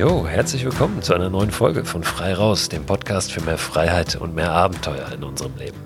[0.00, 4.16] Jo, herzlich willkommen zu einer neuen Folge von Frei Raus, dem Podcast für mehr Freiheit
[4.16, 5.76] und mehr Abenteuer in unserem Leben.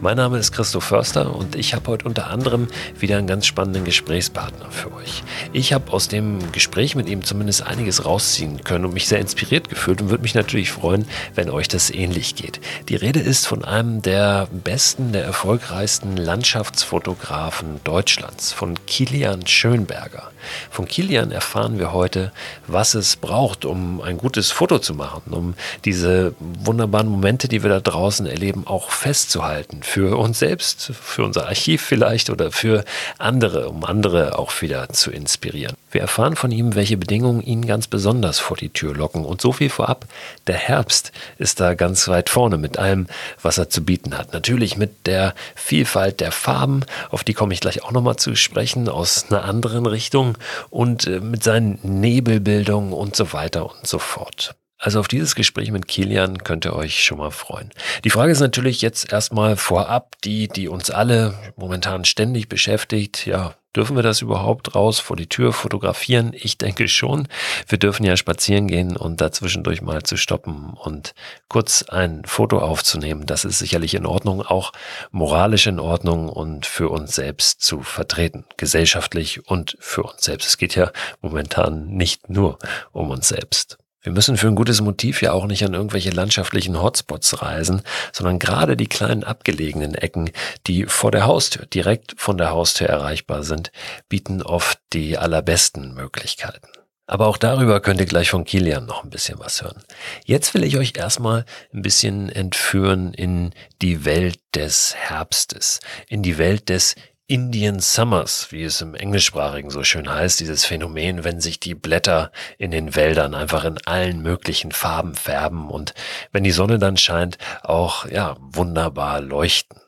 [0.00, 2.68] Mein Name ist Christoph Förster und ich habe heute unter anderem
[2.98, 5.22] wieder einen ganz spannenden Gesprächspartner für euch.
[5.52, 9.68] Ich habe aus dem Gespräch mit ihm zumindest einiges rausziehen können und mich sehr inspiriert
[9.68, 12.60] gefühlt und würde mich natürlich freuen, wenn euch das ähnlich geht.
[12.88, 20.30] Die Rede ist von einem der besten, der erfolgreichsten Landschaftsfotografen Deutschlands, von Kilian Schönberger.
[20.70, 22.32] Von Kilian erfahren wir heute,
[22.66, 25.54] was es braucht, um ein gutes Foto zu machen, um
[25.84, 29.57] diese wunderbaren Momente, die wir da draußen erleben, auch festzuhalten.
[29.82, 32.84] Für uns selbst, für unser Archiv vielleicht oder für
[33.18, 35.76] andere, um andere auch wieder zu inspirieren.
[35.90, 39.24] Wir erfahren von ihm, welche Bedingungen ihn ganz besonders vor die Tür locken.
[39.24, 40.06] Und so viel vorab,
[40.46, 43.06] der Herbst ist da ganz weit vorne mit allem,
[43.40, 44.32] was er zu bieten hat.
[44.32, 48.88] Natürlich mit der Vielfalt der Farben, auf die komme ich gleich auch nochmal zu sprechen,
[48.88, 50.36] aus einer anderen Richtung
[50.70, 54.54] und äh, mit seinen Nebelbildungen und so weiter und so fort.
[54.78, 57.70] Also auf dieses Gespräch mit Kilian könnt ihr euch schon mal freuen.
[58.04, 63.26] Die Frage ist natürlich jetzt erstmal vorab, die, die uns alle momentan ständig beschäftigt.
[63.26, 66.30] Ja, dürfen wir das überhaupt raus vor die Tür fotografieren?
[66.32, 67.26] Ich denke schon.
[67.66, 71.12] Wir dürfen ja spazieren gehen und dazwischendurch mal zu stoppen und
[71.48, 73.26] kurz ein Foto aufzunehmen.
[73.26, 74.72] Das ist sicherlich in Ordnung, auch
[75.10, 78.44] moralisch in Ordnung und für uns selbst zu vertreten.
[78.56, 80.46] Gesellschaftlich und für uns selbst.
[80.46, 82.58] Es geht ja momentan nicht nur
[82.92, 83.77] um uns selbst.
[84.02, 87.82] Wir müssen für ein gutes Motiv ja auch nicht an irgendwelche landschaftlichen Hotspots reisen,
[88.12, 90.30] sondern gerade die kleinen abgelegenen Ecken,
[90.66, 93.72] die vor der Haustür, direkt von der Haustür erreichbar sind,
[94.08, 96.68] bieten oft die allerbesten Möglichkeiten.
[97.08, 99.82] Aber auch darüber könnt ihr gleich von Kilian noch ein bisschen was hören.
[100.26, 106.36] Jetzt will ich euch erstmal ein bisschen entführen in die Welt des Herbstes, in die
[106.36, 106.96] Welt des
[107.30, 112.32] Indian Summers, wie es im Englischsprachigen so schön heißt, dieses Phänomen, wenn sich die Blätter
[112.56, 115.92] in den Wäldern einfach in allen möglichen Farben färben und
[116.32, 119.78] wenn die Sonne dann scheint, auch ja wunderbar leuchten.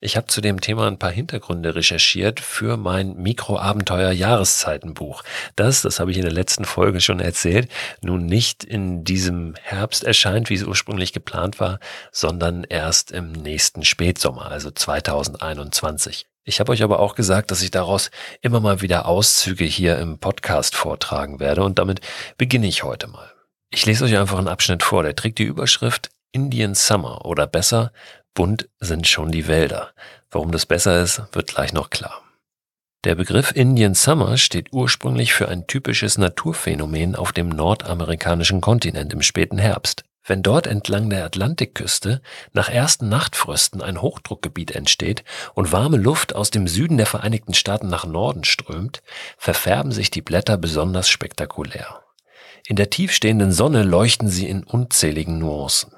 [0.00, 5.22] Ich habe zu dem Thema ein paar Hintergründe recherchiert für mein Mikroabenteuer Jahreszeitenbuch.
[5.56, 7.70] Das, das habe ich in der letzten Folge schon erzählt,
[8.02, 11.80] nun nicht in diesem Herbst erscheint, wie es ursprünglich geplant war,
[12.10, 16.26] sondern erst im nächsten Spätsommer, also 2021.
[16.44, 18.10] Ich habe euch aber auch gesagt, dass ich daraus
[18.40, 22.00] immer mal wieder Auszüge hier im Podcast vortragen werde und damit
[22.36, 23.32] beginne ich heute mal.
[23.70, 27.92] Ich lese euch einfach einen Abschnitt vor, der trägt die Überschrift Indian Summer oder besser,
[28.34, 29.92] bunt sind schon die Wälder.
[30.30, 32.22] Warum das besser ist, wird gleich noch klar.
[33.04, 39.22] Der Begriff Indian Summer steht ursprünglich für ein typisches Naturphänomen auf dem nordamerikanischen Kontinent im
[39.22, 40.04] späten Herbst.
[40.24, 42.22] Wenn dort entlang der Atlantikküste
[42.52, 45.24] nach ersten Nachtfrösten ein Hochdruckgebiet entsteht
[45.54, 49.02] und warme Luft aus dem Süden der Vereinigten Staaten nach Norden strömt,
[49.36, 52.04] verfärben sich die Blätter besonders spektakulär.
[52.66, 55.92] In der tiefstehenden Sonne leuchten sie in unzähligen Nuancen.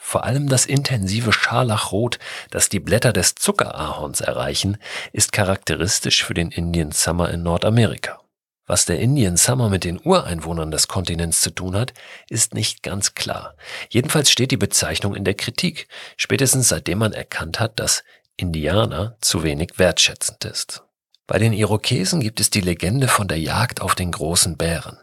[0.00, 2.18] Vor allem das intensive Scharlachrot,
[2.50, 4.78] das die Blätter des Zuckerahorns erreichen,
[5.12, 8.20] ist charakteristisch für den Indian Summer in Nordamerika.
[8.68, 11.94] Was der Indian Summer mit den Ureinwohnern des Kontinents zu tun hat,
[12.28, 13.56] ist nicht ganz klar.
[13.88, 18.04] Jedenfalls steht die Bezeichnung in der Kritik, spätestens seitdem man erkannt hat, dass
[18.36, 20.82] Indianer zu wenig wertschätzend ist.
[21.26, 24.98] Bei den Irokesen gibt es die Legende von der Jagd auf den großen Bären.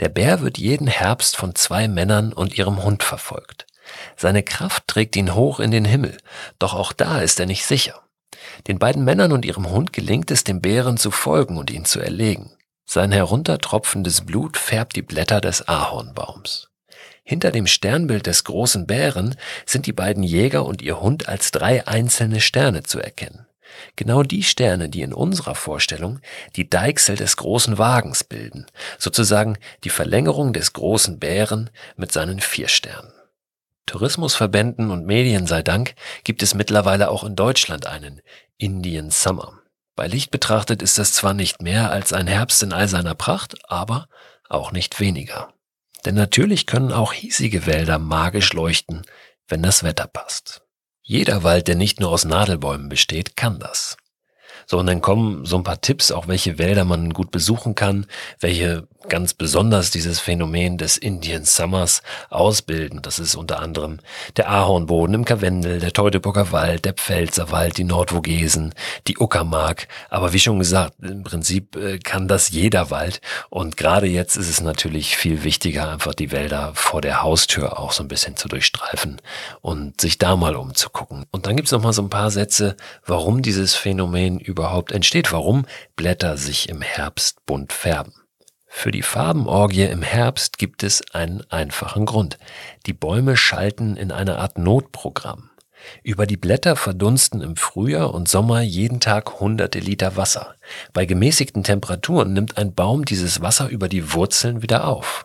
[0.00, 3.66] Der Bär wird jeden Herbst von zwei Männern und ihrem Hund verfolgt.
[4.16, 6.18] Seine Kraft trägt ihn hoch in den Himmel,
[6.58, 8.02] doch auch da ist er nicht sicher.
[8.66, 12.00] Den beiden Männern und ihrem Hund gelingt es, dem Bären zu folgen und ihn zu
[12.00, 12.50] erlegen.
[12.90, 16.70] Sein heruntertropfendes Blut färbt die Blätter des Ahornbaums.
[17.22, 21.86] Hinter dem Sternbild des großen Bären sind die beiden Jäger und ihr Hund als drei
[21.86, 23.46] einzelne Sterne zu erkennen.
[23.96, 26.20] Genau die Sterne, die in unserer Vorstellung
[26.56, 28.64] die Deichsel des großen Wagens bilden,
[28.96, 33.12] sozusagen die Verlängerung des großen Bären mit seinen vier Sternen.
[33.84, 35.94] Tourismusverbänden und Medien sei Dank
[36.24, 38.22] gibt es mittlerweile auch in Deutschland einen
[38.56, 39.60] Indian Summer.
[39.98, 43.56] Bei Licht betrachtet ist es zwar nicht mehr als ein Herbst in all seiner Pracht,
[43.68, 44.08] aber
[44.48, 45.52] auch nicht weniger.
[46.04, 49.02] Denn natürlich können auch hiesige Wälder magisch leuchten,
[49.48, 50.62] wenn das Wetter passt.
[51.02, 53.96] Jeder Wald, der nicht nur aus Nadelbäumen besteht, kann das.
[54.70, 58.04] So, und dann kommen so ein paar Tipps, auch welche Wälder man gut besuchen kann,
[58.38, 63.00] welche ganz besonders dieses Phänomen des Indian Summers ausbilden.
[63.02, 63.98] Das ist unter anderem
[64.36, 68.74] der Ahornboden im Karwendel, der Teutoburger Wald, der Pfälzerwald, die Nordvogesen,
[69.06, 69.88] die Uckermark.
[70.10, 73.20] Aber wie schon gesagt, im Prinzip äh, kann das jeder Wald.
[73.48, 77.92] Und gerade jetzt ist es natürlich viel wichtiger, einfach die Wälder vor der Haustür auch
[77.92, 79.22] so ein bisschen zu durchstreifen
[79.62, 81.24] und sich da mal umzugucken.
[81.30, 82.76] Und dann gibt es noch mal so ein paar Sätze,
[83.06, 88.12] warum dieses Phänomen überhaupt entsteht, warum Blätter sich im Herbst bunt färben.
[88.66, 92.38] Für die Farbenorgie im Herbst gibt es einen einfachen Grund.
[92.86, 95.50] Die Bäume schalten in eine Art Notprogramm.
[96.02, 100.56] Über die Blätter verdunsten im Frühjahr und Sommer jeden Tag hunderte Liter Wasser.
[100.92, 105.24] Bei gemäßigten Temperaturen nimmt ein Baum dieses Wasser über die Wurzeln wieder auf.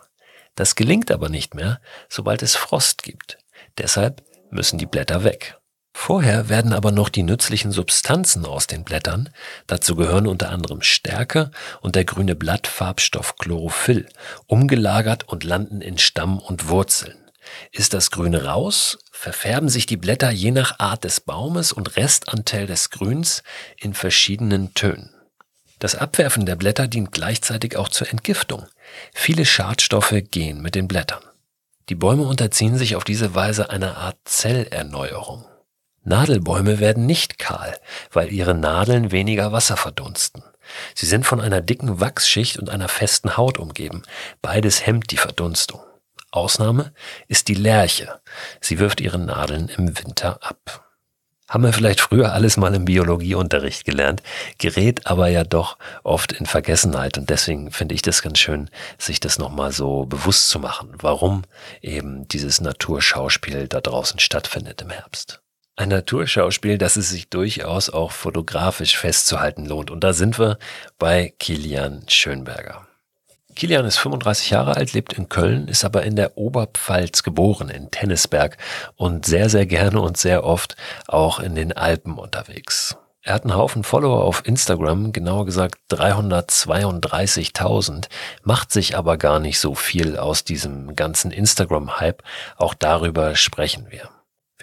[0.53, 3.39] Das gelingt aber nicht mehr, sobald es Frost gibt.
[3.79, 4.21] Deshalb
[4.51, 5.57] müssen die Blätter weg.
[5.93, 9.29] Vorher werden aber noch die nützlichen Substanzen aus den Blättern,
[9.67, 11.51] dazu gehören unter anderem Stärke
[11.81, 14.07] und der grüne Blattfarbstoff Chlorophyll,
[14.47, 17.17] umgelagert und landen in Stamm und Wurzeln.
[17.71, 22.67] Ist das Grüne raus, verfärben sich die Blätter je nach Art des Baumes und Restanteil
[22.67, 23.43] des Grüns
[23.77, 25.13] in verschiedenen Tönen.
[25.79, 28.65] Das Abwerfen der Blätter dient gleichzeitig auch zur Entgiftung.
[29.13, 31.23] Viele Schadstoffe gehen mit den Blättern.
[31.89, 35.45] Die Bäume unterziehen sich auf diese Weise einer Art Zellerneuerung.
[36.03, 37.77] Nadelbäume werden nicht kahl,
[38.11, 40.43] weil ihre Nadeln weniger Wasser verdunsten.
[40.95, 44.03] Sie sind von einer dicken Wachsschicht und einer festen Haut umgeben.
[44.41, 45.81] Beides hemmt die Verdunstung.
[46.31, 46.93] Ausnahme
[47.27, 48.19] ist die Lerche.
[48.59, 50.89] Sie wirft ihre Nadeln im Winter ab.
[51.47, 54.23] Haben wir vielleicht früher alles mal im Biologieunterricht gelernt,
[54.57, 59.19] gerät aber ja doch oft in Vergessenheit und deswegen finde ich das ganz schön, sich
[59.19, 61.43] das nochmal so bewusst zu machen, warum
[61.81, 65.42] eben dieses Naturschauspiel da draußen stattfindet im Herbst.
[65.75, 69.89] Ein Naturschauspiel, das es sich durchaus auch fotografisch festzuhalten lohnt.
[69.89, 70.59] Und da sind wir
[70.99, 72.85] bei Kilian Schönberger.
[73.55, 77.89] Kilian ist 35 Jahre alt, lebt in Köln, ist aber in der Oberpfalz geboren, in
[77.89, 78.57] Tennisberg
[78.95, 80.75] und sehr, sehr gerne und sehr oft
[81.07, 82.95] auch in den Alpen unterwegs.
[83.23, 88.09] Er hat einen Haufen Follower auf Instagram, genauer gesagt 332.000,
[88.43, 92.21] macht sich aber gar nicht so viel aus diesem ganzen Instagram-Hype.
[92.57, 94.12] Auch darüber sprechen wir.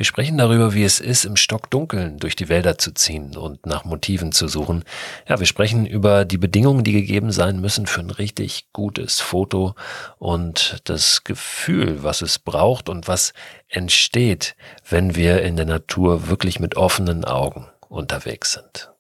[0.01, 3.85] Wir sprechen darüber, wie es ist, im Stockdunkeln durch die Wälder zu ziehen und nach
[3.85, 4.83] Motiven zu suchen.
[5.29, 9.75] Ja, wir sprechen über die Bedingungen, die gegeben sein müssen für ein richtig gutes Foto
[10.17, 13.35] und das Gefühl, was es braucht und was
[13.69, 14.57] entsteht,
[14.89, 18.91] wenn wir in der Natur wirklich mit offenen Augen unterwegs sind.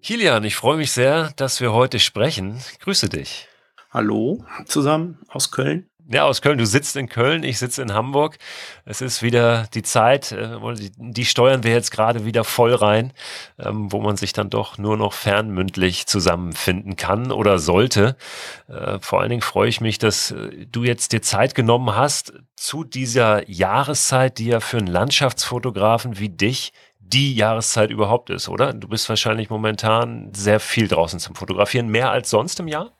[0.00, 2.62] Kilian, ich freue mich sehr, dass wir heute sprechen.
[2.80, 3.46] Grüße dich.
[3.94, 5.86] Hallo zusammen aus Köln.
[6.10, 6.58] Ja, aus Köln.
[6.58, 8.38] Du sitzt in Köln, ich sitze in Hamburg.
[8.84, 10.58] Es ist wieder die Zeit, äh,
[10.96, 13.12] die steuern wir jetzt gerade wieder voll rein,
[13.56, 18.16] ähm, wo man sich dann doch nur noch fernmündlich zusammenfinden kann oder sollte.
[18.66, 22.32] Äh, vor allen Dingen freue ich mich, dass äh, du jetzt dir Zeit genommen hast
[22.56, 28.72] zu dieser Jahreszeit, die ja für einen Landschaftsfotografen wie dich die Jahreszeit überhaupt ist, oder?
[28.72, 32.90] Du bist wahrscheinlich momentan sehr viel draußen zum Fotografieren, mehr als sonst im Jahr?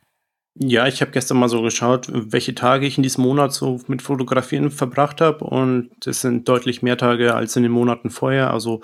[0.57, 4.03] Ja, ich habe gestern mal so geschaut, welche Tage ich in diesem Monat so mit
[4.03, 8.53] Fotografieren verbracht habe und das sind deutlich mehr Tage als in den Monaten vorher.
[8.53, 8.81] Also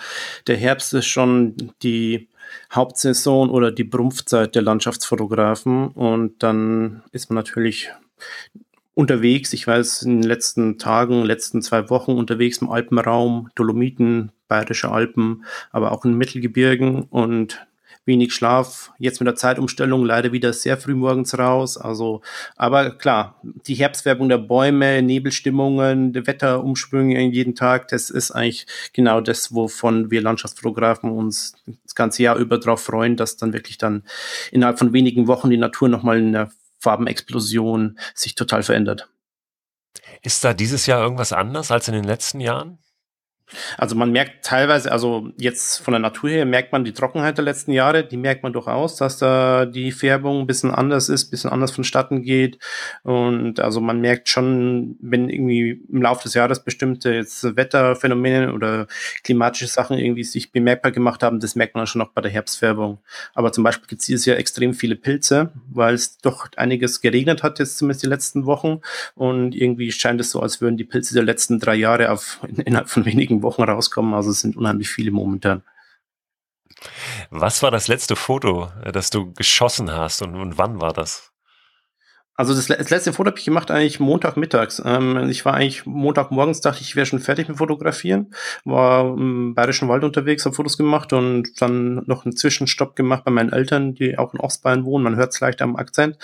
[0.49, 2.29] der Herbst ist schon die
[2.73, 7.91] Hauptsaison oder die Brumpfzeit der Landschaftsfotografen und dann ist man natürlich
[8.95, 9.53] unterwegs.
[9.53, 15.45] Ich weiß, in den letzten Tagen, letzten zwei Wochen unterwegs im Alpenraum, Dolomiten, Bayerische Alpen,
[15.71, 17.65] aber auch in Mittelgebirgen und
[18.07, 21.77] wenig Schlaf, jetzt mit der Zeitumstellung leider wieder sehr früh morgens raus.
[21.77, 22.23] Also,
[22.57, 29.55] aber klar, die Herbstwerbung der Bäume, Nebelstimmungen, Wetterumschwünge jeden Tag, das ist eigentlich genau das,
[29.55, 31.55] wovon wir Landschaftsfotografen uns
[31.85, 34.05] das ganze Jahr über drauf freuen, dass dann wirklich dann
[34.51, 39.09] innerhalb von wenigen Wochen die Natur nochmal in der Farbenexplosion sich total verändert.
[40.23, 42.79] Ist da dieses Jahr irgendwas anders als in den letzten Jahren?
[43.79, 47.45] Also man merkt teilweise, also jetzt von der Natur her merkt man die Trockenheit der
[47.45, 51.31] letzten Jahre, die merkt man durchaus, dass da die Färbung ein bisschen anders ist, ein
[51.31, 52.59] bisschen anders vonstatten geht.
[53.03, 58.87] Und also man merkt schon, wenn irgendwie im Laufe des Jahres bestimmte jetzt Wetterphänomene oder
[59.25, 62.99] klimatische Sachen irgendwie sich bemerkbar gemacht haben, das merkt man schon auch bei der Herbstfärbung.
[63.35, 67.43] Aber zum Beispiel gibt es dieses Jahr extrem viele Pilze, weil es doch einiges geregnet
[67.43, 68.81] hat, jetzt zumindest die letzten Wochen.
[69.15, 72.89] Und irgendwie scheint es so, als würden die Pilze der letzten drei Jahre auf innerhalb
[72.89, 74.15] von wenigen Wochen rauskommen.
[74.15, 75.63] Also es sind unheimlich viele momentan.
[77.31, 81.33] Was war das letzte Foto, äh, das du geschossen hast und, und wann war das?
[82.41, 84.81] Also das, das, letzte Foto habe ich gemacht eigentlich Montagmittags.
[84.83, 88.33] Ähm, ich war eigentlich Montagmorgens, dachte ich, ich wäre schon fertig mit Fotografieren.
[88.65, 93.31] War im Bayerischen Wald unterwegs, habe Fotos gemacht und dann noch einen Zwischenstopp gemacht bei
[93.31, 95.05] meinen Eltern, die auch in Ostbayern wohnen.
[95.05, 96.17] Man hört es leicht am Akzent.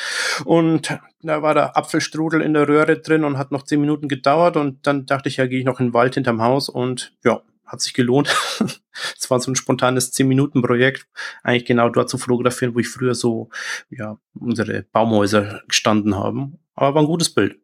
[0.47, 4.57] Und da war der Apfelstrudel in der Röhre drin und hat noch zehn Minuten gedauert.
[4.57, 7.43] Und dann dachte ich, ja, gehe ich noch in den Wald hinterm Haus und ja,
[7.67, 8.35] hat sich gelohnt.
[9.19, 11.07] Es war so ein spontanes 10-Minuten-Projekt,
[11.43, 13.51] eigentlich genau dort zu fotografieren, wo ich früher so,
[13.91, 16.59] ja, unsere Baumhäuser gestanden haben.
[16.75, 17.59] Aber war ein gutes Bild.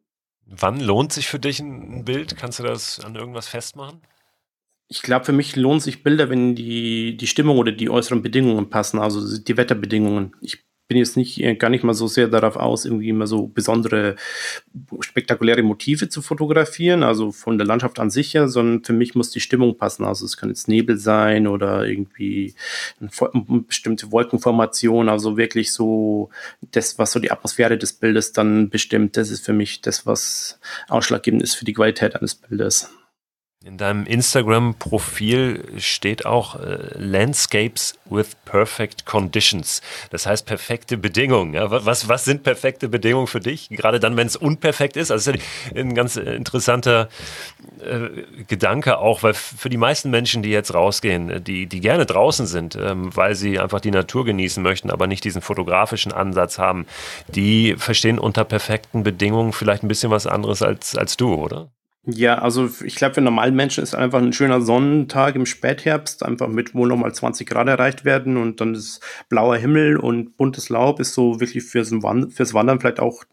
[0.45, 2.37] Wann lohnt sich für dich ein Bild?
[2.37, 4.01] Kannst du das an irgendwas festmachen?
[4.87, 8.69] Ich glaube, für mich lohnen sich Bilder, wenn die, die Stimmung oder die äußeren Bedingungen
[8.69, 10.35] passen, also die Wetterbedingungen.
[10.39, 13.47] Ich bin jetzt nicht, äh, gar nicht mal so sehr darauf aus, irgendwie immer so
[13.47, 14.15] besondere,
[14.99, 19.31] spektakuläre Motive zu fotografieren, also von der Landschaft an sich her, sondern für mich muss
[19.31, 20.05] die Stimmung passen.
[20.05, 22.53] Also es kann jetzt Nebel sein oder irgendwie
[22.99, 23.09] eine
[23.61, 26.29] bestimmte Wolkenformation, also wirklich so
[26.61, 29.17] das, was so die Atmosphäre des Bildes dann bestimmt.
[29.17, 30.59] Das ist für mich das, was
[30.89, 32.91] ausschlaggebend ist für die Qualität eines Bildes.
[33.65, 39.81] In deinem Instagram-Profil steht auch äh, Landscapes with perfect conditions.
[40.09, 41.53] Das heißt perfekte Bedingungen.
[41.53, 41.71] Ja?
[41.85, 43.69] Was, was sind perfekte Bedingungen für dich?
[43.69, 45.11] Gerade dann, wenn es unperfekt ist.
[45.11, 47.07] Also das ist ein ganz interessanter
[47.79, 52.45] äh, Gedanke auch, weil für die meisten Menschen, die jetzt rausgehen, die, die gerne draußen
[52.45, 56.85] sind, ähm, weil sie einfach die Natur genießen möchten, aber nicht diesen fotografischen Ansatz haben,
[57.29, 61.71] die verstehen unter perfekten Bedingungen vielleicht ein bisschen was anderes als, als du, oder?
[62.05, 66.49] Ja, also ich glaube, für normalen Menschen ist einfach ein schöner Sonnentag im Spätherbst, einfach
[66.49, 70.99] mit wo nochmal 20 Grad erreicht werden und dann ist blauer Himmel und buntes Laub
[70.99, 73.23] ist so wirklich fürs, Wand fürs Wandern vielleicht auch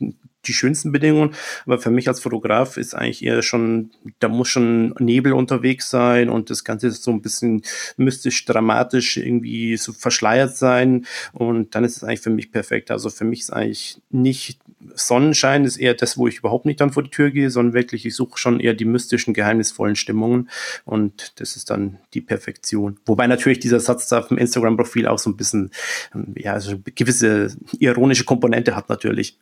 [0.47, 1.35] die schönsten Bedingungen.
[1.66, 6.28] Aber für mich als Fotograf ist eigentlich eher schon, da muss schon Nebel unterwegs sein
[6.28, 7.62] und das Ganze ist so ein bisschen
[7.97, 11.06] mystisch, dramatisch irgendwie so verschleiert sein.
[11.32, 12.90] Und dann ist es eigentlich für mich perfekt.
[12.90, 14.59] Also für mich ist eigentlich nicht
[14.94, 18.06] Sonnenschein ist eher das, wo ich überhaupt nicht dann vor die Tür gehe, sondern wirklich,
[18.06, 20.49] ich suche schon eher die mystischen, geheimnisvollen Stimmungen
[20.85, 22.99] und das ist dann die Perfektion.
[23.04, 25.70] Wobei natürlich dieser Satz da vom Instagram-Profil auch so ein bisschen,
[26.35, 29.38] ja, also gewisse ironische Komponente hat natürlich.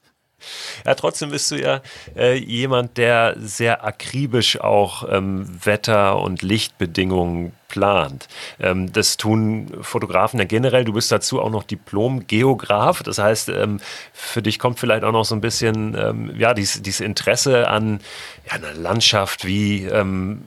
[0.87, 1.81] Ja, trotzdem bist du ja
[2.17, 8.29] äh, jemand, der sehr akribisch auch ähm, Wetter- und Lichtbedingungen plant.
[8.59, 10.85] Ähm, das tun Fotografen ja generell.
[10.85, 13.03] Du bist dazu auch noch Diplom-Geograf.
[13.03, 13.81] Das heißt, ähm,
[14.13, 18.01] für dich kommt vielleicht auch noch so ein bisschen ähm, ja, dieses, dieses Interesse an
[18.47, 20.43] ja, einer Landschaft, wie ähm,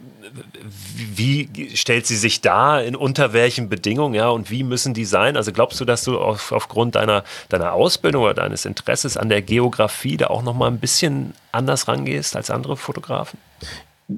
[1.16, 5.38] wie stellt sie sich dar, in unter welchen Bedingungen, ja, und wie müssen die sein?
[5.38, 9.42] Also glaubst du, dass du auf, aufgrund deiner, deiner Ausbildung oder deines Interesses an der
[9.42, 13.40] Geografie da auch nochmal ein bisschen anders rangehst als andere Fotografen?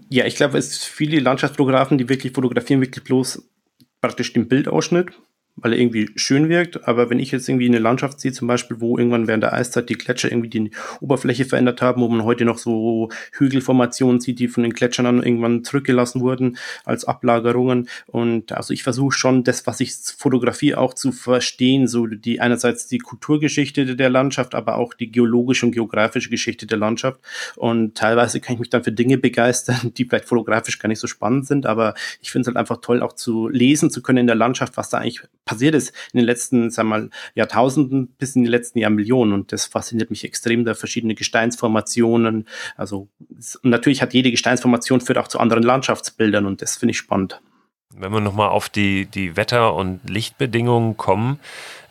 [0.10, 3.44] Ja, ich glaube, es viele Landschaftsfotografen, die wirklich fotografieren, wirklich bloß
[4.02, 5.12] praktisch den Bildausschnitt
[5.56, 6.88] weil er irgendwie schön wirkt.
[6.88, 9.90] Aber wenn ich jetzt irgendwie eine Landschaft sehe, zum Beispiel, wo irgendwann während der Eiszeit
[9.90, 14.48] die Gletscher irgendwie die Oberfläche verändert haben, wo man heute noch so Hügelformationen sieht, die
[14.48, 17.88] von den Gletschern dann irgendwann zurückgelassen wurden als Ablagerungen.
[18.08, 22.88] Und also ich versuche schon, das, was ich fotografiere, auch zu verstehen, so die einerseits
[22.88, 27.20] die Kulturgeschichte der Landschaft, aber auch die geologische und geografische Geschichte der Landschaft.
[27.56, 31.08] Und teilweise kann ich mich dann für Dinge begeistern, die vielleicht fotografisch gar nicht so
[31.08, 34.28] spannend sind, aber ich finde es halt einfach toll, auch zu lesen zu können in
[34.28, 38.36] der Landschaft, was da eigentlich passiert ist in den letzten, sagen wir mal, Jahrtausenden bis
[38.36, 39.34] in die letzten Jahrmillionen.
[39.34, 42.48] Und das fasziniert mich extrem, da verschiedene Gesteinsformationen.
[42.78, 46.98] Also, und natürlich hat jede Gesteinsformation führt auch zu anderen Landschaftsbildern und das finde ich
[46.98, 47.42] spannend.
[47.96, 51.40] Wenn wir nochmal auf die, die Wetter- und Lichtbedingungen kommen,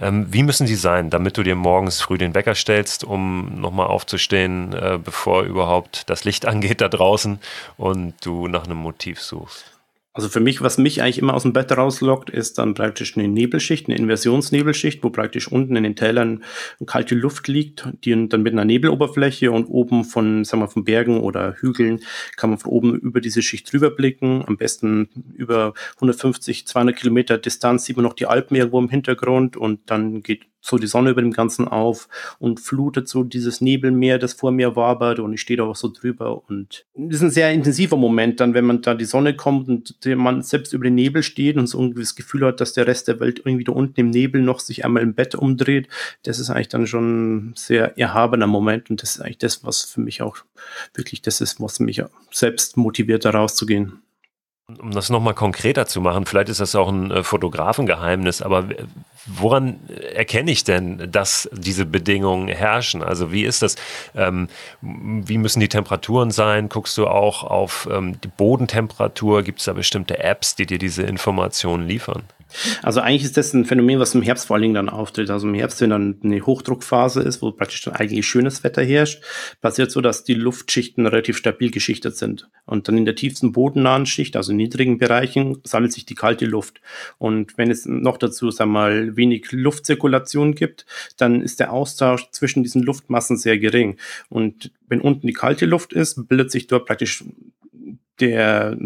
[0.00, 3.86] ähm, wie müssen die sein, damit du dir morgens früh den Wecker stellst, um nochmal
[3.86, 7.38] aufzustehen, äh, bevor überhaupt das Licht angeht da draußen
[7.76, 9.71] und du nach einem Motiv suchst?
[10.14, 13.28] Also für mich, was mich eigentlich immer aus dem Bett rauslockt, ist dann praktisch eine
[13.28, 16.44] Nebelschicht, eine Inversionsnebelschicht, wo praktisch unten in den Tälern
[16.84, 21.20] kalte Luft liegt, die dann mit einer Nebeloberfläche und oben von, sagen wir, von Bergen
[21.20, 22.00] oder Hügeln
[22.36, 24.44] kann man von oben über diese Schicht drüber blicken.
[24.46, 29.56] Am besten über 150, 200 Kilometer Distanz sieht man noch die Alpen irgendwo im Hintergrund
[29.56, 34.18] und dann geht so die Sonne über dem Ganzen auf und flutet so dieses Nebelmeer,
[34.18, 37.30] das vor mir wabert und ich stehe da auch so drüber und das ist ein
[37.30, 40.94] sehr intensiver Moment dann, wenn man da die Sonne kommt und man selbst über den
[40.94, 43.72] Nebel steht und so irgendwie das Gefühl hat, dass der Rest der Welt irgendwie da
[43.72, 45.88] unten im Nebel noch sich einmal im Bett umdreht.
[46.22, 49.82] Das ist eigentlich dann schon ein sehr erhabener Moment und das ist eigentlich das, was
[49.82, 50.38] für mich auch
[50.94, 54.02] wirklich das ist, was mich selbst motiviert, da rauszugehen.
[54.68, 58.68] Um das nochmal konkreter zu machen, vielleicht ist das auch ein äh, Fotografengeheimnis, aber
[59.26, 63.02] woran erkenne ich denn, dass diese Bedingungen herrschen?
[63.02, 63.74] Also wie ist das?
[64.14, 64.48] Ähm,
[64.80, 66.68] wie müssen die Temperaturen sein?
[66.68, 69.42] Guckst du auch auf ähm, die Bodentemperatur?
[69.42, 72.22] Gibt es da bestimmte Apps, die dir diese Informationen liefern?
[72.82, 75.30] Also eigentlich ist das ein Phänomen, was im Herbst vor allen Dingen dann auftritt.
[75.30, 79.22] Also im Herbst, wenn dann eine Hochdruckphase ist, wo praktisch dann eigentlich schönes Wetter herrscht,
[79.60, 82.48] passiert so, dass die Luftschichten relativ stabil geschichtet sind.
[82.64, 86.46] Und dann in der tiefsten bodennahen Schicht, also in niedrigen Bereichen, sammelt sich die kalte
[86.46, 86.80] Luft.
[87.18, 92.30] Und wenn es noch dazu, sagen wir mal, wenig Luftzirkulation gibt, dann ist der Austausch
[92.30, 93.98] zwischen diesen Luftmassen sehr gering.
[94.28, 97.24] Und wenn unten die kalte Luft ist, bildet sich dort praktisch
[98.20, 98.76] der,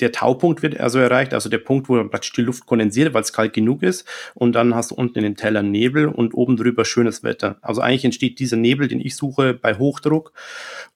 [0.00, 3.32] der Taupunkt wird also erreicht, also der Punkt, wo praktisch die Luft kondensiert, weil es
[3.32, 4.06] kalt genug ist.
[4.34, 7.56] Und dann hast du unten in den Tellern Nebel und oben drüber schönes Wetter.
[7.62, 10.32] Also eigentlich entsteht dieser Nebel, den ich suche, bei Hochdruck.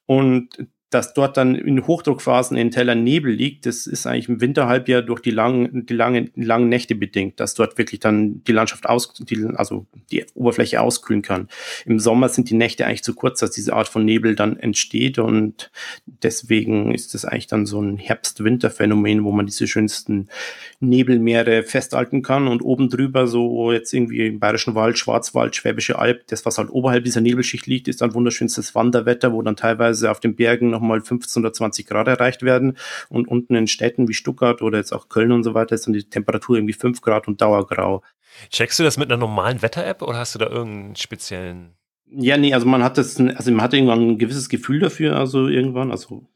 [0.05, 0.49] Und
[0.93, 5.21] dass dort dann in Hochdruckphasen in Tellern Nebel liegt, das ist eigentlich im Winterhalbjahr durch
[5.21, 9.45] die langen, die langen, langen Nächte bedingt, dass dort wirklich dann die Landschaft aus, die,
[9.55, 11.47] also die Oberfläche auskühlen kann.
[11.85, 15.19] Im Sommer sind die Nächte eigentlich zu kurz, dass diese Art von Nebel dann entsteht
[15.19, 15.71] und
[16.05, 20.27] deswegen ist das eigentlich dann so ein Herbst-Winter-Phänomen, wo man diese schönsten
[20.79, 26.27] Nebelmeere festhalten kann und oben drüber so jetzt irgendwie im Bayerischen Wald, Schwarzwald, Schwäbische Alb,
[26.27, 30.19] das was halt oberhalb dieser Nebelschicht liegt, ist dann wunderschönstes Wanderwetter, wo dann teilweise auf
[30.19, 32.77] den Bergen noch nochmal 15 oder 20 Grad erreicht werden.
[33.09, 35.93] Und unten in Städten wie Stuttgart oder jetzt auch Köln und so weiter ist dann
[35.93, 38.03] die Temperatur irgendwie 5 Grad und dauergrau.
[38.49, 41.75] Checkst du das mit einer normalen Wetter-App oder hast du da irgendeinen speziellen?
[42.15, 45.47] Ja, nee, also man hat das, also man hat irgendwann ein gewisses Gefühl dafür, also
[45.47, 46.27] irgendwann, also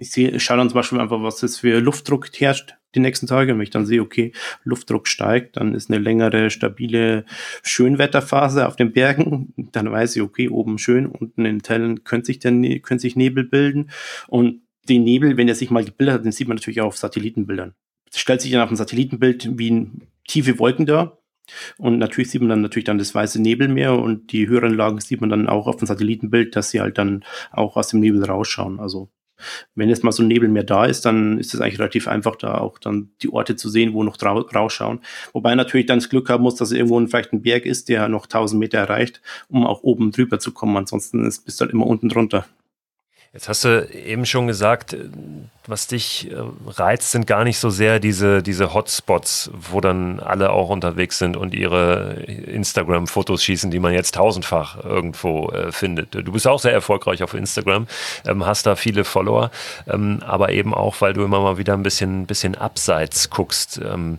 [0.00, 3.26] ich sehe, ich schaue dann zum Beispiel einfach, was das für Luftdruck herrscht die nächsten
[3.26, 3.52] Tage.
[3.52, 4.32] Und wenn ich dann sehe, okay,
[4.64, 7.24] Luftdruck steigt, dann ist eine längere, stabile
[7.62, 9.52] Schönwetterphase auf den Bergen.
[9.56, 13.00] Dann weiß ich, okay, oben schön, unten in den Tällen können sich, der, ne-, können
[13.00, 13.90] sich Nebel bilden.
[14.28, 16.96] Und den Nebel, wenn er sich mal gebildet hat, den sieht man natürlich auch auf
[16.96, 17.74] Satellitenbildern.
[18.10, 19.88] Es stellt sich dann auf dem Satellitenbild wie
[20.26, 21.18] tiefe Wolken da.
[21.78, 25.20] Und natürlich sieht man dann natürlich dann das weiße Nebelmeer und die höheren Lagen sieht
[25.20, 28.78] man dann auch auf dem Satellitenbild, dass sie halt dann auch aus dem Nebel rausschauen.
[28.78, 29.10] Also
[29.74, 32.36] wenn jetzt mal so ein Nebel mehr da ist, dann ist es eigentlich relativ einfach,
[32.36, 35.00] da auch dann die Orte zu sehen, wo noch rausschauen.
[35.32, 38.24] Wobei natürlich dann das Glück haben muss, dass irgendwo vielleicht ein Berg ist, der noch
[38.24, 40.76] 1000 Meter erreicht, um auch oben drüber zu kommen.
[40.76, 42.46] Ansonsten ist, bist du halt immer unten drunter.
[43.32, 44.96] Jetzt hast du eben schon gesagt,
[45.64, 46.34] was dich äh,
[46.66, 51.36] reizt, sind gar nicht so sehr diese, diese Hotspots, wo dann alle auch unterwegs sind
[51.36, 56.12] und ihre Instagram-Fotos schießen, die man jetzt tausendfach irgendwo äh, findet.
[56.12, 57.86] Du bist auch sehr erfolgreich auf Instagram,
[58.26, 59.52] ähm, hast da viele Follower,
[59.86, 63.80] ähm, aber eben auch, weil du immer mal wieder ein bisschen, bisschen abseits guckst.
[63.80, 64.16] Ähm,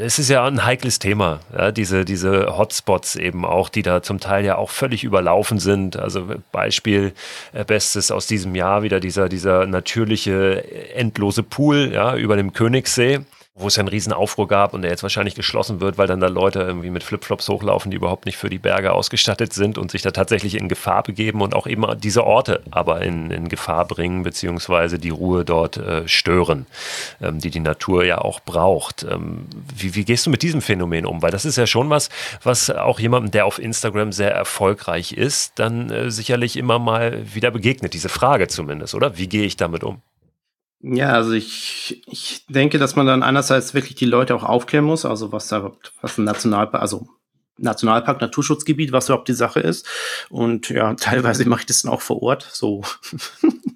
[0.00, 4.20] es ist ja ein heikles Thema, ja, diese, diese Hotspots eben auch, die da zum
[4.20, 5.96] Teil ja auch völlig überlaufen sind.
[5.96, 7.12] Also Beispiel
[7.52, 13.20] äh, Bestes aus diesem Jahr wieder dieser, dieser natürliche endlose Pool ja, über dem Königssee
[13.58, 16.20] wo es ja einen riesen Aufruhr gab und der jetzt wahrscheinlich geschlossen wird, weil dann
[16.20, 19.90] da Leute irgendwie mit Flipflops hochlaufen, die überhaupt nicht für die Berge ausgestattet sind und
[19.90, 23.86] sich da tatsächlich in Gefahr begeben und auch eben diese Orte aber in, in Gefahr
[23.86, 26.66] bringen, beziehungsweise die Ruhe dort äh, stören,
[27.20, 29.04] ähm, die die Natur ja auch braucht.
[29.08, 31.22] Ähm, wie, wie gehst du mit diesem Phänomen um?
[31.22, 32.08] Weil das ist ja schon was,
[32.42, 37.50] was auch jemandem, der auf Instagram sehr erfolgreich ist, dann äh, sicherlich immer mal wieder
[37.50, 39.18] begegnet, diese Frage zumindest, oder?
[39.18, 40.00] Wie gehe ich damit um?
[40.80, 45.04] Ja, also ich, ich denke, dass man dann einerseits wirklich die Leute auch aufklären muss,
[45.04, 47.08] also was da was ein Nationalpark, also
[47.58, 49.86] Nationalpark, Naturschutzgebiet, was überhaupt die Sache ist.
[50.30, 52.48] Und ja, teilweise mache ich das dann auch vor Ort.
[52.52, 52.82] So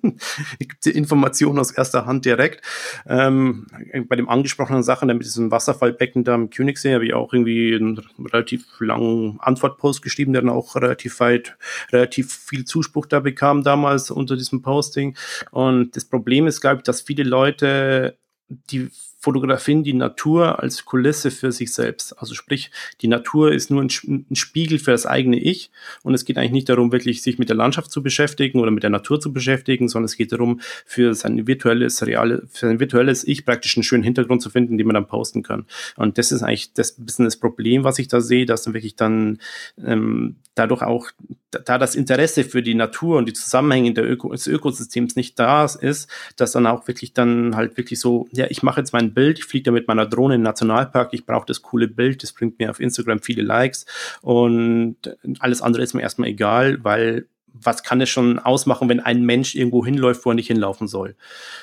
[0.58, 2.64] gibt die Informationen aus erster Hand direkt.
[3.06, 3.66] Ähm,
[4.08, 8.00] bei dem angesprochenen Sachen, mit diesem Wasserfallbecken da im Königssee, habe ich auch irgendwie einen
[8.32, 11.56] relativ langen Antwortpost geschrieben, der dann auch relativ weit,
[11.90, 15.16] relativ viel Zuspruch da bekam damals unter diesem Posting.
[15.50, 18.18] Und das Problem ist, glaube ich, dass viele Leute
[18.48, 18.90] die
[19.22, 22.18] fotografieren die Natur als Kulisse für sich selbst.
[22.18, 25.70] Also sprich, die Natur ist nur ein, ein, Spiegel für das eigene Ich
[26.02, 28.82] und es geht eigentlich nicht darum, wirklich sich mit der Landschaft zu beschäftigen oder mit
[28.82, 33.22] der Natur zu beschäftigen, sondern es geht darum, für sein virtuelles, reale, für sein virtuelles
[33.26, 35.66] Ich praktisch einen schönen Hintergrund zu finden, den man dann posten kann.
[35.96, 38.96] Und das ist eigentlich das bisschen das Problem, was ich da sehe, dass dann wirklich
[38.96, 39.38] dann
[39.78, 41.10] ähm, dadurch auch,
[41.52, 46.08] da das Interesse für die Natur und die Zusammenhänge Öko des Ökosystems nicht da ist,
[46.36, 49.44] dass dann auch wirklich dann halt wirklich so, ja, ich mache jetzt mein Bild, ich
[49.44, 52.58] fliege da mit meiner Drohne in den Nationalpark, ich brauche das coole Bild, das bringt
[52.58, 53.86] mir auf Instagram viele Likes
[54.22, 54.96] und
[55.40, 59.54] alles andere ist mir erstmal egal, weil was kann es schon ausmachen, wenn ein Mensch
[59.54, 61.14] irgendwo hinläuft, wo er nicht hinlaufen soll?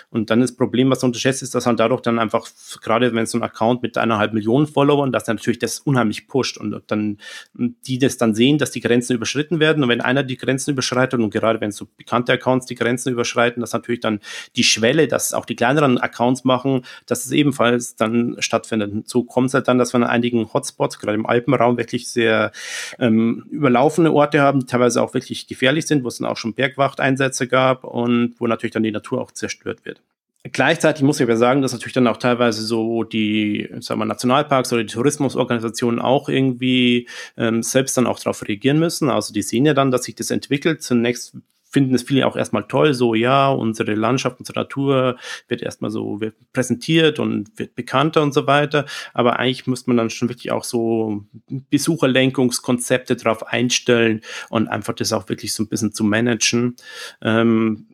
[0.09, 2.47] Und dann das Problem, was unterschätzt, ist, dass man dadurch dann einfach,
[2.81, 6.57] gerade wenn so ein Account mit eineinhalb Millionen Followern, dass er natürlich das unheimlich pusht
[6.57, 7.17] und dann
[7.53, 9.83] die das dann sehen, dass die Grenzen überschritten werden.
[9.83, 13.61] Und wenn einer die Grenzen überschreitet und gerade wenn so bekannte Accounts die Grenzen überschreiten,
[13.61, 14.19] dass natürlich dann
[14.55, 18.91] die Schwelle, dass auch die kleineren Accounts machen, dass es ebenfalls dann stattfindet.
[18.91, 22.09] Und so kommt es halt dann, dass wir in einigen Hotspots, gerade im Alpenraum, wirklich
[22.09, 22.51] sehr
[22.99, 27.47] ähm, überlaufene Orte haben, teilweise auch wirklich gefährlich sind, wo es dann auch schon Bergwachteinsätze
[27.47, 30.01] gab und wo natürlich dann die Natur auch zerstört wird.
[30.43, 34.71] Gleichzeitig muss ich aber sagen, dass natürlich dann auch teilweise so die sagen wir, Nationalparks
[34.71, 39.09] oder die Tourismusorganisationen auch irgendwie ähm, selbst dann auch darauf reagieren müssen.
[39.09, 40.81] Also die sehen ja dann, dass sich das entwickelt.
[40.81, 41.35] Zunächst
[41.69, 46.19] finden es viele auch erstmal toll, so ja, unsere Landschaft, unsere Natur wird erstmal so
[46.19, 48.85] wird präsentiert und wird bekannter und so weiter.
[49.13, 51.23] Aber eigentlich müsste man dann schon wirklich auch so
[51.69, 56.75] Besucherlenkungskonzepte drauf einstellen und einfach das auch wirklich so ein bisschen zu managen.
[57.21, 57.87] Ähm,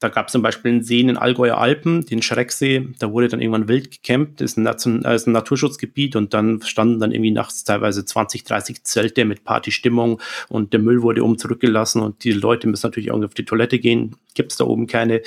[0.00, 3.28] da gab es zum Beispiel einen See in den Allgäuer Alpen, den Schrecksee, da wurde
[3.28, 7.12] dann irgendwann wild gecampt, ist ein, Nation, äh, ist ein Naturschutzgebiet und dann standen dann
[7.12, 12.24] irgendwie nachts teilweise 20, 30 Zelte mit Partystimmung und der Müll wurde oben zurückgelassen und
[12.24, 15.22] die Leute müssen natürlich irgendwie auf die Toilette gehen, gibt es da oben keine.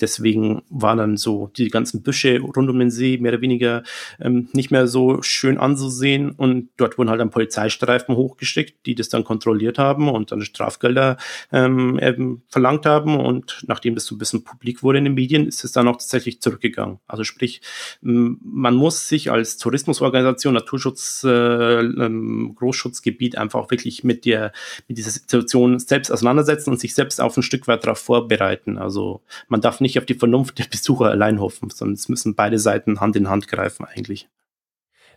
[0.00, 3.82] Deswegen waren dann so die ganzen Büsche rund um den See mehr oder weniger
[4.20, 6.30] ähm, nicht mehr so schön anzusehen.
[6.30, 11.16] Und dort wurden halt dann Polizeistreifen hochgeschickt, die das dann kontrolliert haben und dann Strafgelder
[11.52, 13.18] ähm, verlangt haben.
[13.18, 15.96] Und nachdem das so ein bisschen publik wurde in den Medien, ist es dann auch
[15.96, 16.98] tatsächlich zurückgegangen.
[17.06, 17.60] Also sprich,
[18.00, 24.52] man muss sich als Tourismusorganisation, Naturschutz, äh, ähm, Großschutzgebiet einfach wirklich mit der,
[24.88, 28.78] mit dieser Situation selbst auseinandersetzen und sich selbst auf ein Stück weit darauf vorbereiten.
[28.78, 32.58] Also man darf nicht auf die Vernunft der Besucher allein hoffen, sondern es müssen beide
[32.58, 34.28] Seiten Hand in Hand greifen eigentlich.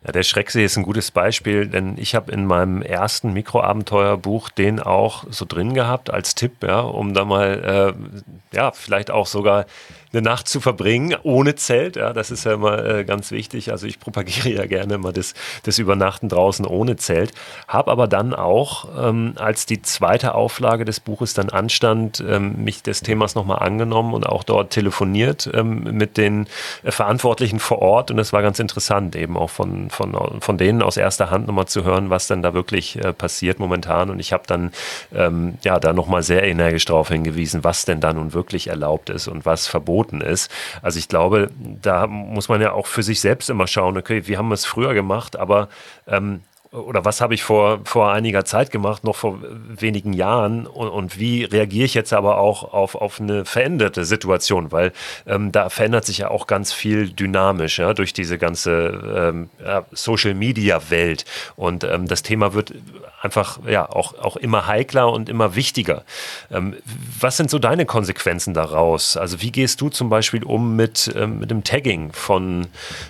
[0.04, 4.80] Ja, der Schrecksee ist ein gutes Beispiel, denn ich habe in meinem ersten Mikroabenteuerbuch den
[4.80, 9.66] auch so drin gehabt als Tipp, ja, um da mal, äh, ja, vielleicht auch sogar
[10.14, 11.96] eine Nacht zu verbringen ohne Zelt.
[11.96, 13.72] Ja, das ist ja immer äh, ganz wichtig.
[13.72, 17.32] Also ich propagiere ja gerne immer das, das Übernachten draußen ohne Zelt.
[17.68, 22.84] Habe aber dann auch, ähm, als die zweite Auflage des Buches dann anstand, ähm, mich
[22.84, 26.48] des Themas nochmal angenommen und auch dort telefoniert ähm, mit den
[26.84, 28.12] äh, Verantwortlichen vor Ort.
[28.12, 31.68] Und es war ganz interessant, eben auch von, von, von denen aus erster Hand nochmal
[31.68, 34.10] zu hören, was denn da wirklich äh, passiert momentan.
[34.10, 34.72] Und ich habe dann
[35.16, 39.28] ähm, ja da nochmal sehr energisch darauf hingewiesen, was denn da nun wirklich erlaubt ist
[39.28, 40.52] und was verboten verboten ist.
[40.82, 44.38] Also ich glaube, da muss man ja auch für sich selbst immer schauen, okay, wir
[44.38, 45.70] haben es früher gemacht, aber
[46.08, 50.88] ähm, oder was habe ich vor, vor einiger Zeit gemacht, noch vor wenigen Jahren und,
[50.88, 54.94] und wie reagiere ich jetzt aber auch auf, auf eine veränderte Situation, weil
[55.28, 59.86] ähm, da verändert sich ja auch ganz viel dynamisch ja, durch diese ganze ähm, ja,
[59.92, 61.26] Social-Media-Welt
[61.58, 62.74] und ähm, das Thema wird
[63.22, 66.04] einfach ja auch, auch immer heikler und immer wichtiger.
[66.50, 66.78] Ähm,
[67.20, 69.18] was sind so deine Konsequenzen daraus?
[69.18, 72.68] Also wie gehst du zum Beispiel um mit, ähm, mit dem Tagging von,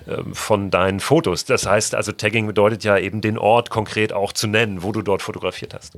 [0.08, 1.46] ähm, von deinen Fotos?
[1.46, 4.94] Das heißt also Tagging bedeutet ja eben den Ort, Ort konkret auch zu nennen, wo
[4.94, 5.98] du dort fotografiert hast.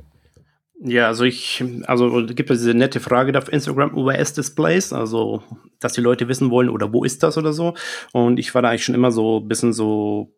[0.80, 4.52] Ja, also ich, also gibt es diese nette Frage da auf Instagram, where is this
[4.54, 4.92] place?
[4.92, 5.42] Also,
[5.80, 7.74] dass die Leute wissen wollen, oder wo ist das oder so.
[8.12, 10.34] Und ich war da eigentlich schon immer so ein bisschen so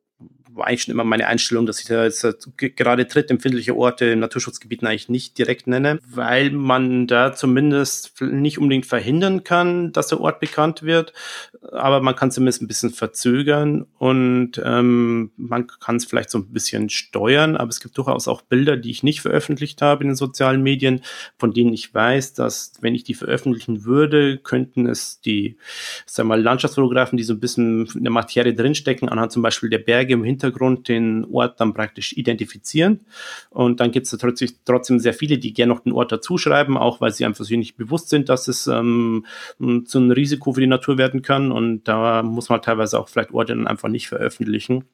[0.57, 4.87] war eigentlich schon immer meine Einstellung, dass ich da jetzt gerade trittempfindliche Orte in Naturschutzgebieten
[4.87, 10.41] eigentlich nicht direkt nenne, weil man da zumindest nicht unbedingt verhindern kann, dass der Ort
[10.41, 11.13] bekannt wird,
[11.73, 16.53] aber man kann zumindest ein bisschen verzögern und ähm, man kann es vielleicht so ein
[16.53, 20.17] bisschen steuern, aber es gibt durchaus auch Bilder, die ich nicht veröffentlicht habe in den
[20.17, 21.03] sozialen Medien,
[21.39, 25.57] von denen ich weiß, dass wenn ich die veröffentlichen würde, könnten es die,
[26.07, 29.79] sag mal, Landschaftsfotografen, die so ein bisschen in der Materie drinstecken, anhand zum Beispiel der
[29.79, 33.07] Berge im Hintergrund, Hintergrund den Ort dann praktisch identifizieren.
[33.51, 37.01] Und dann gibt es trotzdem, trotzdem sehr viele, die gerne noch den Ort dazuschreiben, auch
[37.01, 39.25] weil sie einfach sich nicht bewusst sind, dass es ähm,
[39.59, 41.53] zu einem Risiko für die Natur werden kann.
[41.53, 44.85] Und da muss man teilweise auch vielleicht Orte dann einfach nicht veröffentlichen.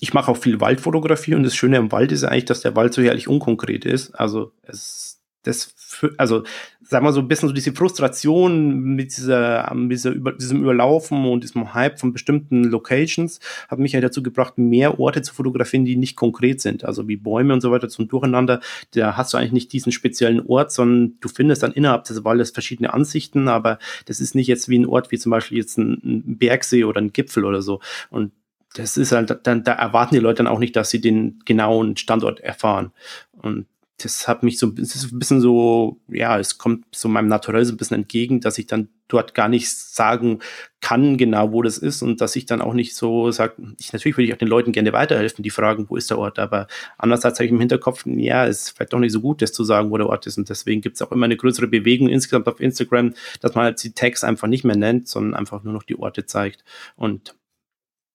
[0.00, 2.92] Ich mache auch viel Waldfotografie und das Schöne am Wald ist eigentlich, dass der Wald
[2.92, 4.12] so herrlich unkonkret ist.
[4.14, 5.13] Also es
[5.44, 6.42] das für, also
[6.82, 11.24] sagen wir so ein bisschen so diese Frustration mit dieser, mit dieser über, diesem Überlaufen
[11.26, 15.84] und diesem Hype von bestimmten Locations hat mich ja dazu gebracht, mehr Orte zu fotografieren,
[15.84, 18.60] die nicht konkret sind, also wie Bäume und so weiter zum Durcheinander.
[18.94, 22.50] Da hast du eigentlich nicht diesen speziellen Ort, sondern du findest dann innerhalb des Waldes
[22.50, 26.00] verschiedene Ansichten, aber das ist nicht jetzt wie ein Ort wie zum Beispiel jetzt ein,
[26.04, 27.80] ein Bergsee oder ein Gipfel oder so.
[28.10, 28.32] Und
[28.74, 31.96] das ist halt, dann, da erwarten die Leute dann auch nicht, dass sie den genauen
[31.96, 32.92] Standort erfahren.
[33.32, 33.66] Und
[33.98, 37.64] das hat mich so es ist ein bisschen so, ja, es kommt so meinem Naturell
[37.64, 40.40] so ein bisschen entgegen, dass ich dann dort gar nicht sagen
[40.80, 44.16] kann, genau wo das ist und dass ich dann auch nicht so sage, ich natürlich
[44.16, 46.66] würde ich auch den Leuten gerne weiterhelfen, die fragen, wo ist der Ort, aber
[46.98, 49.62] andererseits habe ich im Hinterkopf, ja, es ist vielleicht doch nicht so gut, das zu
[49.62, 52.48] sagen, wo der Ort ist und deswegen gibt es auch immer eine größere Bewegung insgesamt
[52.48, 55.84] auf Instagram, dass man halt die Tags einfach nicht mehr nennt, sondern einfach nur noch
[55.84, 56.64] die Orte zeigt
[56.96, 57.36] und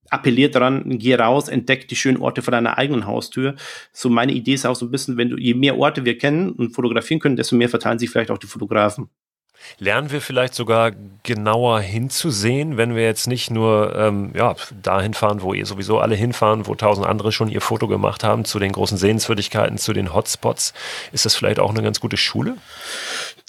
[0.10, 3.56] appelliert daran, geh raus, entdeck die schönen Orte vor deiner eigenen Haustür.
[3.94, 6.52] So meine Idee ist auch so ein bisschen, wenn du, je mehr Orte wir kennen
[6.52, 9.10] und fotografieren können, desto mehr verteilen sich vielleicht auch die Fotografen.
[9.78, 10.92] Lernen wir vielleicht sogar
[11.24, 16.16] genauer hinzusehen, wenn wir jetzt nicht nur ähm, ja, dahin fahren, wo ihr sowieso alle
[16.16, 20.14] hinfahren, wo tausend andere schon ihr Foto gemacht haben, zu den großen Sehenswürdigkeiten, zu den
[20.14, 20.74] Hotspots.
[21.12, 22.56] Ist das vielleicht auch eine ganz gute Schule?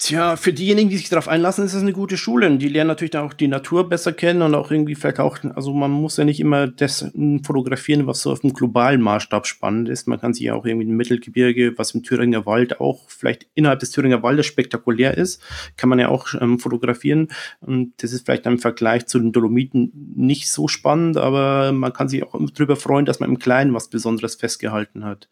[0.03, 2.57] Tja, für diejenigen, die sich darauf einlassen, ist das eine gute Schule.
[2.57, 5.91] Die lernen natürlich auch die Natur besser kennen und auch irgendwie vielleicht auch, also man
[5.91, 7.05] muss ja nicht immer das
[7.43, 10.07] fotografieren, was so auf dem globalen Maßstab spannend ist.
[10.07, 13.79] Man kann sich ja auch irgendwie im Mittelgebirge, was im Thüringer Wald auch vielleicht innerhalb
[13.81, 15.39] des Thüringer Waldes spektakulär ist,
[15.77, 17.27] kann man ja auch ähm, fotografieren.
[17.59, 22.09] Und das ist vielleicht im Vergleich zu den Dolomiten nicht so spannend, aber man kann
[22.09, 25.29] sich auch drüber freuen, dass man im Kleinen was Besonderes festgehalten hat.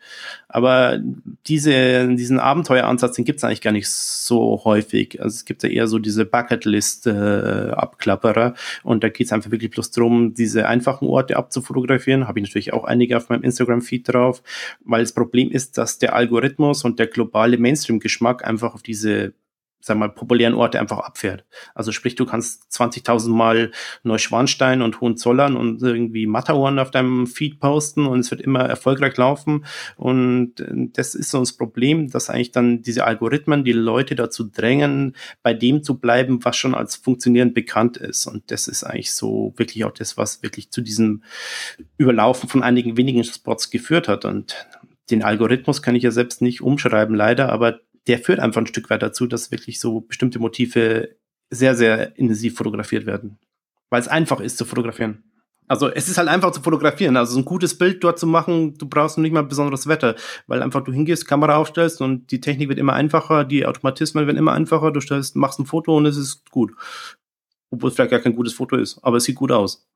[0.48, 1.00] Aber
[1.48, 5.22] diese, diesen Abenteueransatz, den gibt es eigentlich gar nicht so so häufig.
[5.22, 9.70] Also es gibt ja eher so diese Bucketlist-Abklapperer äh, und da geht es einfach wirklich
[9.72, 12.28] bloß darum, diese einfachen Orte abzufotografieren.
[12.28, 14.42] Habe ich natürlich auch einige auf meinem Instagram-Feed drauf,
[14.84, 19.34] weil das Problem ist, dass der Algorithmus und der globale Mainstream-Geschmack einfach auf diese
[19.82, 21.46] sag mal, populären Orte einfach abfährt.
[21.74, 23.72] Also sprich, du kannst 20.000 Mal
[24.04, 29.16] Neuschwanstein und Hohenzollern und irgendwie Matterhorn auf deinem Feed posten und es wird immer erfolgreich
[29.18, 29.66] laufen.
[29.96, 34.44] Und äh, das ist so das Problem, dass eigentlich dann diese Algorithmen die Leute dazu
[34.44, 38.28] drängen, bei dem zu bleiben, was schon als funktionierend bekannt ist.
[38.28, 41.24] Und das ist eigentlich so wirklich auch das, was wirklich zu diesem
[41.98, 44.26] Überlaufen von einigen wenigen Spots geführt hat.
[44.26, 44.68] Und
[45.10, 48.90] den Algorithmus kann ich ja selbst nicht umschreiben, leider, aber der führt einfach ein Stück
[48.90, 51.16] weit dazu, dass wirklich so bestimmte Motive
[51.52, 53.38] sehr, sehr intensiv fotografiert werden.
[53.92, 55.24] Weil es einfach ist zu fotografieren.
[55.68, 57.16] Also es ist halt einfach zu fotografieren.
[57.18, 60.16] Also ein gutes Bild dort zu machen, du brauchst nicht mal besonderes Wetter,
[60.48, 64.38] weil einfach du hingehst, Kamera aufstellst und die Technik wird immer einfacher, die Automatismen werden
[64.38, 66.72] immer einfacher, du stellst, machst ein Foto und es ist gut.
[67.70, 69.88] Obwohl es vielleicht gar kein gutes Foto ist, aber es sieht gut aus.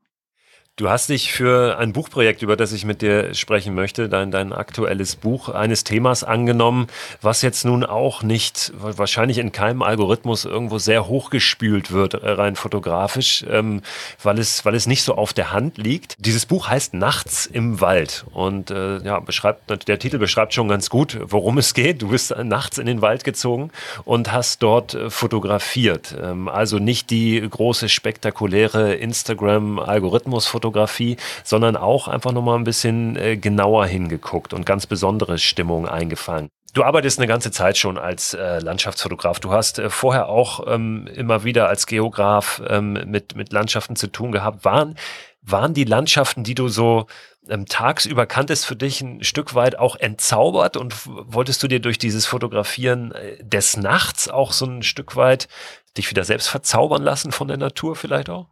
[0.76, 4.52] Du hast dich für ein Buchprojekt, über das ich mit dir sprechen möchte, dein, dein
[4.52, 6.88] aktuelles Buch eines Themas angenommen,
[7.22, 12.56] was jetzt nun auch nicht, wahrscheinlich in keinem Algorithmus irgendwo sehr hochgespült wird, äh, rein
[12.56, 13.84] fotografisch, ähm,
[14.24, 16.16] weil, es, weil es nicht so auf der Hand liegt.
[16.18, 20.90] Dieses Buch heißt Nachts im Wald und äh, ja, beschreibt, der Titel beschreibt schon ganz
[20.90, 22.02] gut, worum es geht.
[22.02, 23.70] Du bist nachts in den Wald gezogen
[24.06, 26.16] und hast dort äh, fotografiert.
[26.20, 33.36] Ähm, also nicht die große, spektakuläre Instagram-Algorithmus-Fotografie, Fotografie, sondern auch einfach nochmal ein bisschen äh,
[33.36, 36.50] genauer hingeguckt und ganz besondere Stimmungen eingefangen.
[36.74, 39.40] Du arbeitest eine ganze Zeit schon als äh, Landschaftsfotograf.
[39.40, 44.08] Du hast äh, vorher auch ähm, immer wieder als Geograf ähm, mit, mit Landschaften zu
[44.08, 44.64] tun gehabt.
[44.64, 44.96] Waren,
[45.42, 47.06] waren die Landschaften, die du so
[47.50, 51.98] ähm, tagsüber kanntest, für dich ein Stück weit auch entzaubert und wolltest du dir durch
[51.98, 55.50] dieses Fotografieren äh, des Nachts auch so ein Stück weit
[55.98, 58.48] dich wieder selbst verzaubern lassen von der Natur vielleicht auch?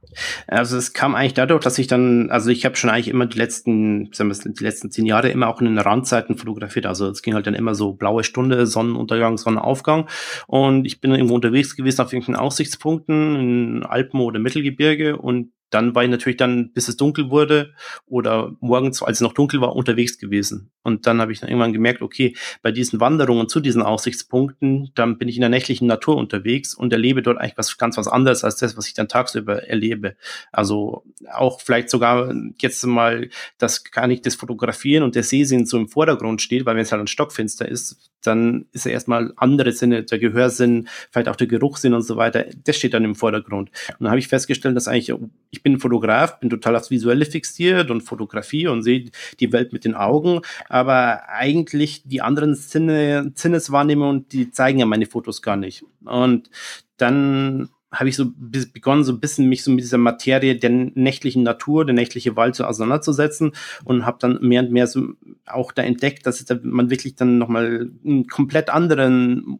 [0.48, 3.38] Also es kam eigentlich dadurch, dass ich dann, also ich habe schon eigentlich immer die
[3.38, 6.86] letzten, sagen wir, die letzten zehn Jahre immer auch in den Randzeiten fotografiert.
[6.86, 10.08] Also es ging halt dann immer so blaue Stunde, Sonnenuntergang, Sonnenaufgang.
[10.48, 15.96] Und ich bin irgendwo unterwegs gewesen auf irgendwelchen Aussichtspunkten in Alpen oder Mittelgebirge und dann
[15.96, 17.74] war ich natürlich dann, bis es dunkel wurde
[18.06, 20.70] oder morgens, als es noch dunkel war, unterwegs gewesen.
[20.84, 25.18] Und dann habe ich dann irgendwann gemerkt, okay, bei diesen Wanderungen zu diesen Aussichtspunkten, dann
[25.18, 28.44] bin ich in der nächtlichen Natur unterwegs und erlebe dort eigentlich was ganz was anderes
[28.44, 30.16] als das, was ich dann tagsüber erlebe.
[30.52, 35.78] Also auch vielleicht sogar jetzt mal, das kann ich das fotografieren und der Sehsinn so
[35.78, 39.72] im Vordergrund steht, weil wenn es halt ein Stockfinster ist, dann ist ja erstmal andere
[39.72, 43.70] Sinne, der Gehörsinn, vielleicht auch der Geruchssinn und so weiter, das steht dann im Vordergrund.
[43.90, 45.14] Und dann habe ich festgestellt, dass eigentlich,
[45.50, 49.86] ich bin Fotograf, bin total aufs Visuelle fixiert und Fotografie und sehe die Welt mit
[49.86, 55.84] den Augen, aber eigentlich die anderen Sinne, Sinneswahrnehmungen, die zeigen ja meine Fotos gar nicht.
[56.06, 56.50] Und
[56.98, 58.26] dann habe ich so
[58.74, 62.56] begonnen, so ein bisschen mich so mit dieser Materie der nächtlichen Natur, der nächtliche Wald
[62.56, 63.52] so auseinanderzusetzen
[63.84, 65.10] und habe dann mehr und mehr so
[65.46, 69.60] auch da entdeckt, dass man wirklich dann nochmal einen komplett anderen,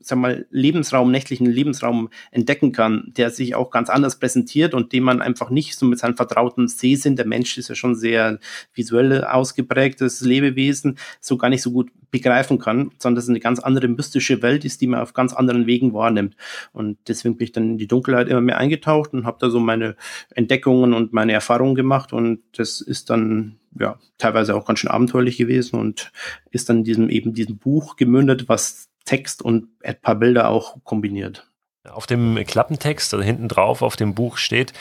[0.00, 5.04] sag mal, Lebensraum, nächtlichen Lebensraum entdecken kann, der sich auch ganz anders präsentiert und den
[5.04, 8.38] man einfach nicht so mit seinem vertrauten Sehsinn, der Mensch ist ja schon sehr
[8.74, 13.58] visuell ausgeprägtes Lebewesen, so gar nicht so gut begreifen kann, sondern dass es eine ganz
[13.58, 16.36] andere mystische Welt ist, die man auf ganz anderen Wegen wahrnimmt.
[16.72, 19.60] Und deswegen bin ich dann in die Dunkelheit immer mehr eingetaucht und habe da so
[19.60, 19.96] meine
[20.34, 25.38] Entdeckungen und meine Erfahrungen gemacht und das ist dann ja teilweise auch ganz schön abenteuerlich
[25.38, 26.12] gewesen und
[26.50, 31.48] ist dann diesem eben diesem Buch gemündet, was Text und ein paar Bilder auch kombiniert.
[31.90, 34.72] Auf dem Klappentext, also hinten drauf auf dem Buch steht,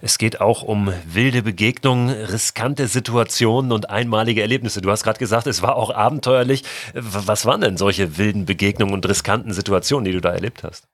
[0.00, 4.80] es geht auch um wilde Begegnungen, riskante Situationen und einmalige Erlebnisse.
[4.80, 6.62] Du hast gerade gesagt, es war auch abenteuerlich.
[6.94, 10.86] Was waren denn solche wilden Begegnungen und riskanten Situationen, die du da erlebt hast?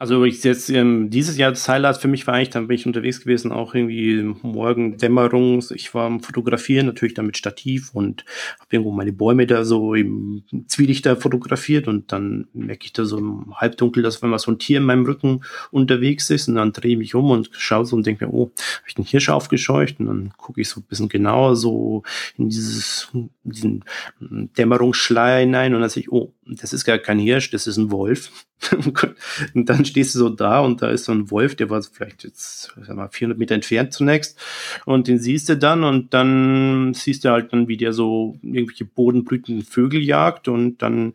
[0.00, 2.86] Also ich jetzt ähm, dieses Jahr das Highlight für mich war eigentlich, dann bin ich
[2.86, 5.60] unterwegs gewesen, auch irgendwie morgen Dämmerung.
[5.74, 8.24] Ich war am Fotografieren, natürlich dann mit Stativ und
[8.60, 13.18] habe irgendwo meine Bäume da so im Zwielichter fotografiert und dann merke ich da so
[13.18, 15.40] im Halbdunkel, dass wenn mal so ein Tier in meinem Rücken
[15.72, 18.52] unterwegs ist und dann drehe ich mich um und schaue so und denke mir, oh,
[18.76, 19.98] habe ich den Hirsch aufgescheucht?
[19.98, 22.04] Und dann gucke ich so ein bisschen genauer so
[22.36, 23.08] in dieses,
[23.42, 23.84] diesen
[24.20, 27.90] Dämmerungsschleier hinein und dann sehe ich, oh, das ist gar kein Hirsch, das ist ein
[27.90, 28.30] Wolf.
[29.54, 32.24] und dann stehst du so da und da ist so ein Wolf, der war vielleicht
[32.24, 34.38] jetzt sag mal, 400 Meter entfernt zunächst.
[34.84, 38.84] Und den siehst du dann und dann siehst du halt dann, wie der so irgendwelche
[38.84, 41.14] bodenbrütenden Vögel jagt und dann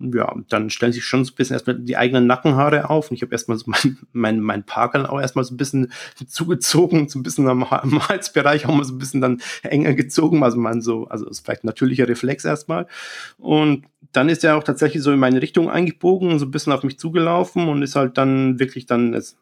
[0.00, 3.10] ja, dann stellen sich schon so ein bisschen erstmal die eigenen Nackenhaare auf.
[3.10, 5.92] Und ich habe erstmal so mein, mein, mein Parker auch erstmal so ein bisschen
[6.26, 10.42] zugezogen, so ein bisschen am, am Halsbereich auch mal so ein bisschen dann enger gezogen.
[10.42, 12.86] Also man so, also ist vielleicht ein natürlicher Reflex erstmal.
[13.38, 16.82] Und dann ist er auch tatsächlich so in meine Richtung eingebogen, so ein bisschen auf
[16.82, 19.36] mich zugelaufen und ist halt dann wirklich dann, es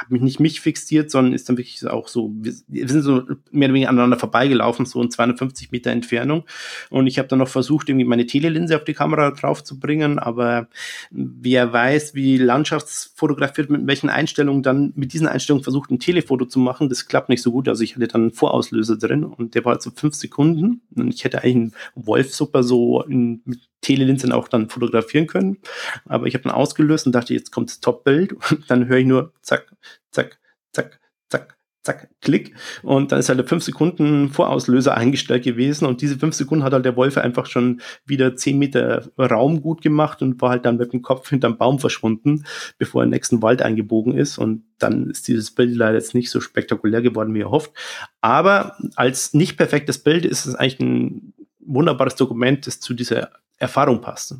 [0.00, 2.52] habe mich nicht mich fixiert, sondern ist dann wirklich auch so, wir,
[2.88, 6.44] sind so mehr oder weniger aneinander vorbeigelaufen, so in 250 Meter Entfernung.
[6.90, 10.18] Und ich habe dann noch versucht, irgendwie meine Telelinse auf die Kamera drauf zu bringen,
[10.18, 10.68] aber
[11.10, 16.58] wer weiß, wie landschaftsfotografiert, mit welchen Einstellungen dann mit diesen Einstellungen versucht, ein Telefoto zu
[16.58, 17.68] machen, das klappt nicht so gut.
[17.68, 20.82] Also ich hatte dann einen Vorauslöser drin und der war halt so fünf Sekunden.
[20.94, 25.58] Und ich hätte eigentlich einen Wolf super so in, mit Telelinsen auch dann fotografieren können.
[26.06, 28.34] Aber ich habe dann ausgelöst und dachte, jetzt kommt das Top-Bild
[28.68, 29.70] dann höre ich nur zack,
[30.10, 30.38] zack,
[30.72, 32.54] zack, zack, zack, Klick.
[32.82, 35.86] Und dann ist halt der 5 Sekunden Vorauslöser eingestellt gewesen.
[35.86, 39.80] Und diese 5 Sekunden hat halt der Wolf einfach schon wieder 10 Meter Raum gut
[39.80, 42.44] gemacht und war halt dann mit dem Kopf hinterm Baum verschwunden,
[42.78, 44.38] bevor er im nächsten Wald eingebogen ist.
[44.38, 47.72] Und dann ist dieses Bild leider jetzt nicht so spektakulär geworden, wie er hofft.
[48.20, 54.00] Aber als nicht perfektes Bild ist es eigentlich ein wunderbares Dokument, das zu dieser Erfahrung
[54.00, 54.34] passt.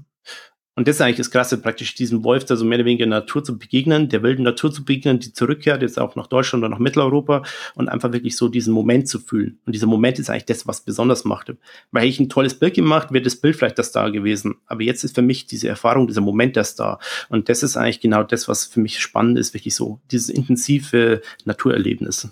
[0.79, 3.43] Und das ist eigentlich das Krasse, praktisch diesem Wolf, da so mehr oder weniger Natur
[3.43, 6.79] zu begegnen, der wilden Natur zu begegnen, die zurückkehrt, jetzt auch nach Deutschland oder nach
[6.79, 7.43] Mitteleuropa
[7.75, 9.59] und einfach wirklich so diesen Moment zu fühlen.
[9.67, 11.57] Und dieser Moment ist eigentlich das, was besonders machte.
[11.91, 14.55] Weil ich ein tolles Bild gemacht, wäre das Bild vielleicht das da gewesen.
[14.67, 17.01] Aber jetzt ist für mich diese Erfahrung, dieser Moment das da.
[17.29, 21.23] Und das ist eigentlich genau das, was für mich spannend ist, wirklich so, dieses intensive
[21.45, 22.29] Naturerlebnis.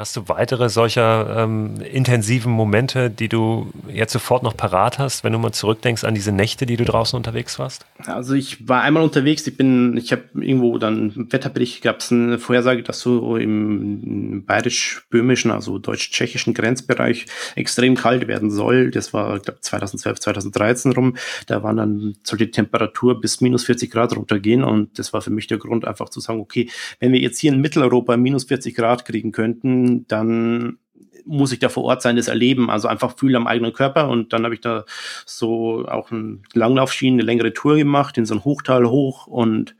[0.00, 5.34] Hast du weitere solcher ähm, intensiven Momente, die du jetzt sofort noch parat hast, wenn
[5.34, 7.84] du mal zurückdenkst an diese Nächte, die du draußen unterwegs warst?
[8.06, 12.10] Also ich war einmal unterwegs, ich bin, ich habe irgendwo dann im Wetterbericht gab es
[12.10, 18.90] eine Vorhersage, dass so im bayerisch-böhmischen, also deutsch-tschechischen Grenzbereich extrem kalt werden soll.
[18.90, 21.16] Das war, ich glaube, 2012, 2013 rum.
[21.46, 25.28] Da waren dann, soll die Temperatur bis minus 40 Grad runtergehen und das war für
[25.28, 28.74] mich der Grund, einfach zu sagen, okay, wenn wir jetzt hier in Mitteleuropa minus 40
[28.74, 30.78] Grad kriegen könnten, dann
[31.24, 34.08] muss ich da vor Ort sein, das erleben, also einfach fühlen am eigenen Körper.
[34.08, 34.84] Und dann habe ich da
[35.26, 39.76] so auch ein Langlaufschienen, eine längere Tour gemacht, in so ein Hochtal hoch und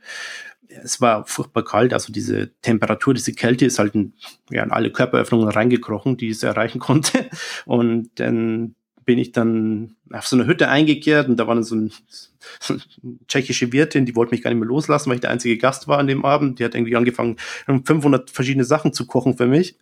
[0.83, 4.13] es war furchtbar kalt, also diese Temperatur, diese Kälte ist halt in,
[4.49, 7.29] ja, in alle Körperöffnungen reingekrochen, die es erreichen konnte.
[7.65, 11.75] Und dann bin ich dann auf so eine Hütte eingekehrt und da war dann so,
[11.75, 11.91] ein,
[12.59, 15.57] so eine tschechische Wirtin, die wollte mich gar nicht mehr loslassen, weil ich der einzige
[15.57, 16.59] Gast war an dem Abend.
[16.59, 19.77] Die hat irgendwie angefangen, 500 verschiedene Sachen zu kochen für mich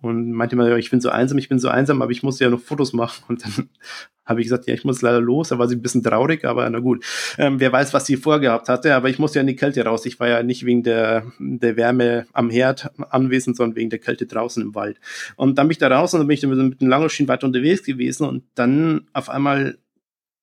[0.00, 2.50] und meinte mir, ich bin so einsam, ich bin so einsam, aber ich muss ja
[2.50, 3.24] noch Fotos machen.
[3.28, 3.68] Und dann
[4.24, 5.48] habe ich gesagt, ja, ich muss leider los.
[5.48, 7.04] Da war sie ein bisschen traurig, aber na gut.
[7.38, 10.06] Ähm, wer weiß, was sie vorgehabt hatte, aber ich musste ja in die Kälte raus.
[10.06, 14.26] Ich war ja nicht wegen der, der Wärme am Herd anwesend, sondern wegen der Kälte
[14.26, 14.98] draußen im Wald.
[15.36, 17.46] Und dann bin ich da raus und dann bin ich dann mit dem Langoschien weiter
[17.46, 19.71] unterwegs gewesen und dann auf einmal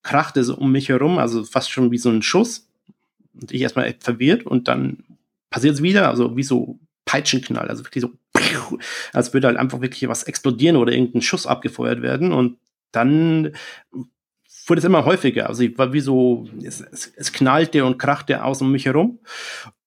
[0.03, 2.67] krachte so um mich herum, also fast schon wie so ein Schuss.
[3.39, 5.03] Und ich erstmal verwirrt und dann
[5.49, 8.11] passiert es wieder, also wie so Peitschenknall, also wirklich so,
[9.13, 12.31] als würde halt einfach wirklich was explodieren oder irgendein Schuss abgefeuert werden.
[12.31, 12.57] Und
[12.91, 13.53] dann
[13.91, 15.47] wurde es immer häufiger.
[15.47, 19.19] Also ich war wie so, es, es, es knallte und krachte außen um mich herum.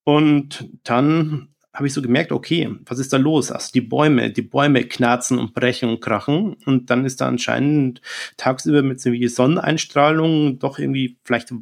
[0.05, 3.51] Und dann habe ich so gemerkt, okay, was ist da los?
[3.51, 6.57] Also die Bäume, die Bäume knarzen und brechen und krachen.
[6.67, 8.03] Und dann ist da anscheinend
[8.37, 11.55] tagsüber mit so wie Sonneneinstrahlung doch irgendwie vielleicht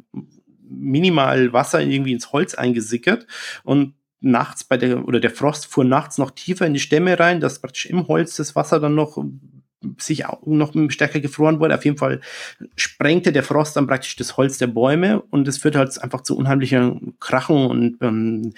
[0.67, 3.25] minimal Wasser irgendwie ins Holz eingesickert.
[3.63, 7.39] Und nachts bei der, oder der Frost fuhr nachts noch tiefer in die Stämme rein,
[7.39, 9.17] dass praktisch im Holz das Wasser dann noch
[9.97, 11.75] sich auch noch stärker gefroren wurde.
[11.75, 12.21] Auf jeden Fall
[12.75, 16.37] sprengte der Frost dann praktisch das Holz der Bäume und es führte halt einfach zu
[16.37, 18.53] unheimlicher Krachen und ähm,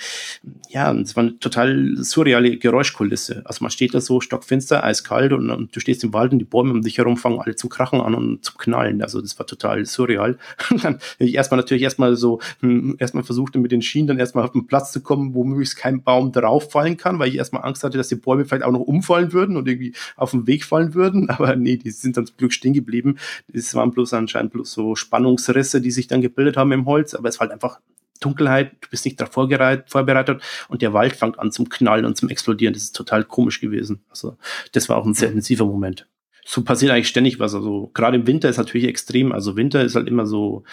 [0.70, 3.42] ja, es war eine total surreale Geräuschkulisse.
[3.46, 6.46] Also man steht da so stockfinster, eiskalt und, und, du stehst im Wald und die
[6.46, 9.02] Bäume um dich herum fangen alle zum Krachen an und zum Knallen.
[9.02, 10.38] Also das war total surreal.
[10.70, 14.44] Und dann ich erstmal natürlich erstmal so, hm, erstmal versuchte mit den Schienen dann erstmal
[14.44, 17.64] auf den Platz zu kommen, wo möglichst kein Baum drauf fallen kann, weil ich erstmal
[17.64, 20.66] Angst hatte, dass die Bäume vielleicht auch noch umfallen würden und irgendwie auf den Weg
[20.66, 23.18] fallen würden würden, aber nee, die sind dann zum Glück stehen geblieben.
[23.52, 27.30] Es waren bloß anscheinend bloß so Spannungsrisse, die sich dann gebildet haben im Holz, aber
[27.30, 27.80] es war halt einfach
[28.20, 32.30] Dunkelheit, du bist nicht darauf vorbereitet und der Wald fängt an zum Knallen und zum
[32.30, 32.74] Explodieren.
[32.74, 34.04] Das ist total komisch gewesen.
[34.10, 34.38] Also
[34.72, 36.08] das war auch ein sehr intensiver Moment.
[36.46, 37.54] So passiert eigentlich ständig was.
[37.54, 39.34] Also gerade im Winter ist natürlich extrem.
[39.34, 40.64] Also Winter ist halt immer so,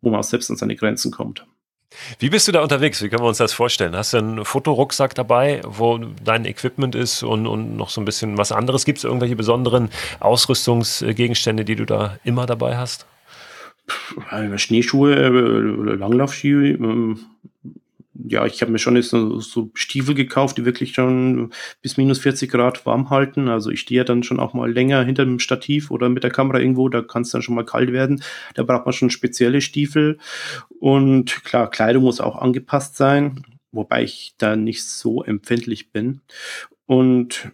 [0.00, 1.46] wo man auch selbst an seine Grenzen kommt.
[2.18, 3.02] Wie bist du da unterwegs?
[3.02, 3.96] Wie können wir uns das vorstellen?
[3.96, 8.38] Hast du einen Fotorucksack dabei, wo dein Equipment ist und, und noch so ein bisschen
[8.38, 8.84] was anderes?
[8.84, 13.06] Gibt es irgendwelche besonderen Ausrüstungsgegenstände, die du da immer dabei hast?
[14.56, 17.20] Schneeschuhe oder Langlaufski, ähm,
[18.26, 21.52] ja, ich habe mir schon jetzt so, so, Stiefel gekauft, die wirklich schon
[21.82, 23.48] bis minus 40 Grad warm halten.
[23.48, 26.30] Also ich stehe ja dann schon auch mal länger hinter dem Stativ oder mit der
[26.30, 28.22] Kamera irgendwo, da kann es dann schon mal kalt werden.
[28.54, 30.18] Da braucht man schon spezielle Stiefel.
[30.78, 33.42] Und klar, Kleidung muss auch angepasst sein,
[33.72, 36.20] wobei ich da nicht so empfindlich bin.
[36.86, 37.52] Und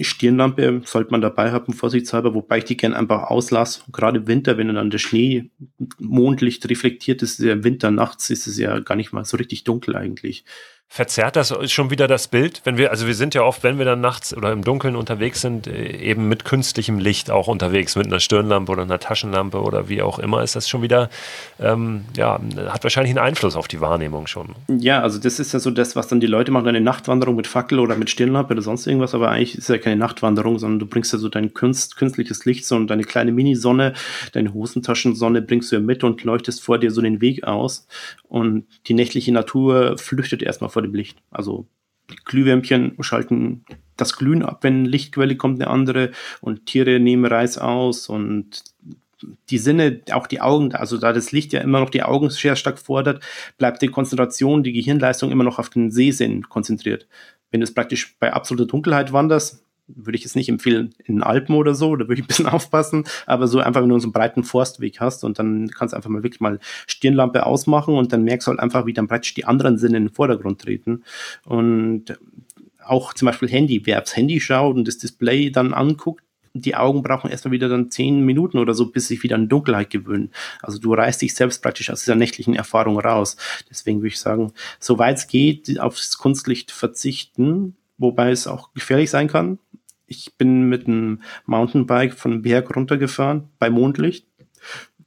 [0.00, 3.82] die Stirnlampe sollte man dabei haben, vorsichtshalber, wobei ich die gerne einfach auslasse.
[3.92, 5.50] Gerade im Winter, wenn dann der Schnee
[5.98, 9.36] Mondlicht reflektiert ist, ist ja im Winter nachts ist es ja gar nicht mal so
[9.36, 10.46] richtig dunkel eigentlich
[10.92, 12.62] verzerrt das schon wieder das Bild?
[12.64, 15.40] Wenn wir, also wir sind ja oft, wenn wir dann nachts oder im Dunkeln unterwegs
[15.40, 19.88] sind, äh, eben mit künstlichem Licht auch unterwegs, mit einer Stirnlampe oder einer Taschenlampe oder
[19.88, 21.08] wie auch immer, ist das schon wieder,
[21.60, 24.48] ähm, ja, hat wahrscheinlich einen Einfluss auf die Wahrnehmung schon.
[24.66, 27.46] Ja, also das ist ja so das, was dann die Leute machen, eine Nachtwanderung mit
[27.46, 30.86] Fackel oder mit Stirnlampe oder sonst irgendwas, aber eigentlich ist ja keine Nachtwanderung, sondern du
[30.86, 33.94] bringst ja so dein Künst, künstliches Licht, so und deine kleine Mini-Sonne,
[34.32, 37.86] deine Hosentaschensonne bringst du ja mit und leuchtest vor dir so den Weg aus
[38.28, 41.22] und die nächtliche Natur flüchtet erstmal vor vor dem Licht.
[41.30, 41.66] Also
[42.24, 43.64] Glühwärmchen schalten
[43.96, 46.10] das Glühen ab, wenn eine Lichtquelle kommt, eine andere
[46.40, 48.64] und Tiere nehmen Reis aus und
[49.50, 52.56] die Sinne, auch die Augen, also da das Licht ja immer noch die Augen sehr
[52.56, 53.22] stark fordert,
[53.58, 57.06] bleibt die Konzentration, die Gehirnleistung immer noch auf den Sehsinn konzentriert.
[57.50, 59.62] Wenn du es praktisch bei absoluter Dunkelheit wanderst,
[59.96, 63.04] würde ich jetzt nicht empfehlen in Alpen oder so, da würde ich ein bisschen aufpassen,
[63.26, 66.10] aber so einfach, wenn du so einen breiten Forstweg hast und dann kannst du einfach
[66.10, 69.44] mal wirklich mal Stirnlampe ausmachen und dann merkst du halt einfach, wie dann praktisch die
[69.44, 71.02] anderen Sinne in den Vordergrund treten
[71.44, 72.18] und
[72.84, 77.02] auch zum Beispiel Handy, wer aufs Handy schaut und das Display dann anguckt, die Augen
[77.02, 80.30] brauchen erstmal wieder dann zehn Minuten oder so, bis sich wieder an Dunkelheit gewöhnen.
[80.62, 83.36] Also du reißt dich selbst praktisch aus dieser nächtlichen Erfahrung raus.
[83.70, 89.28] Deswegen würde ich sagen, soweit es geht, aufs Kunstlicht verzichten, wobei es auch gefährlich sein
[89.28, 89.58] kann.
[90.12, 94.26] Ich bin mit einem Mountainbike von einem Berg runtergefahren bei Mondlicht.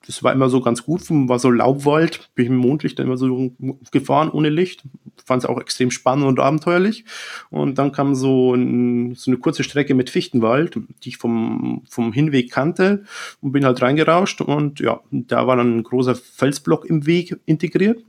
[0.07, 3.17] Das war immer so ganz gut, war so Laubwald, bin ich im Mondlicht dann immer
[3.17, 3.51] so
[3.91, 4.83] gefahren ohne Licht.
[5.25, 7.03] Fand es auch extrem spannend und abenteuerlich.
[7.49, 12.13] Und dann kam so, ein, so eine kurze Strecke mit Fichtenwald, die ich vom, vom
[12.13, 13.03] Hinweg kannte
[13.41, 18.01] und bin halt reingerauscht und ja, da war dann ein großer Felsblock im Weg integriert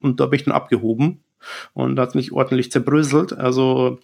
[0.00, 1.24] und da bin ich dann abgehoben
[1.72, 3.32] und hat mich ordentlich zerbröselt.
[3.32, 3.98] Also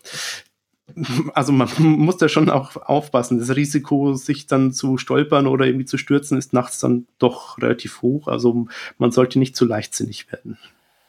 [1.35, 3.39] also man muss da schon auch aufpassen.
[3.39, 8.03] Das Risiko, sich dann zu stolpern oder irgendwie zu stürzen, ist nachts dann doch relativ
[8.03, 8.29] hoch.
[8.29, 8.67] Also
[8.99, 10.59] man sollte nicht zu leichtsinnig werden.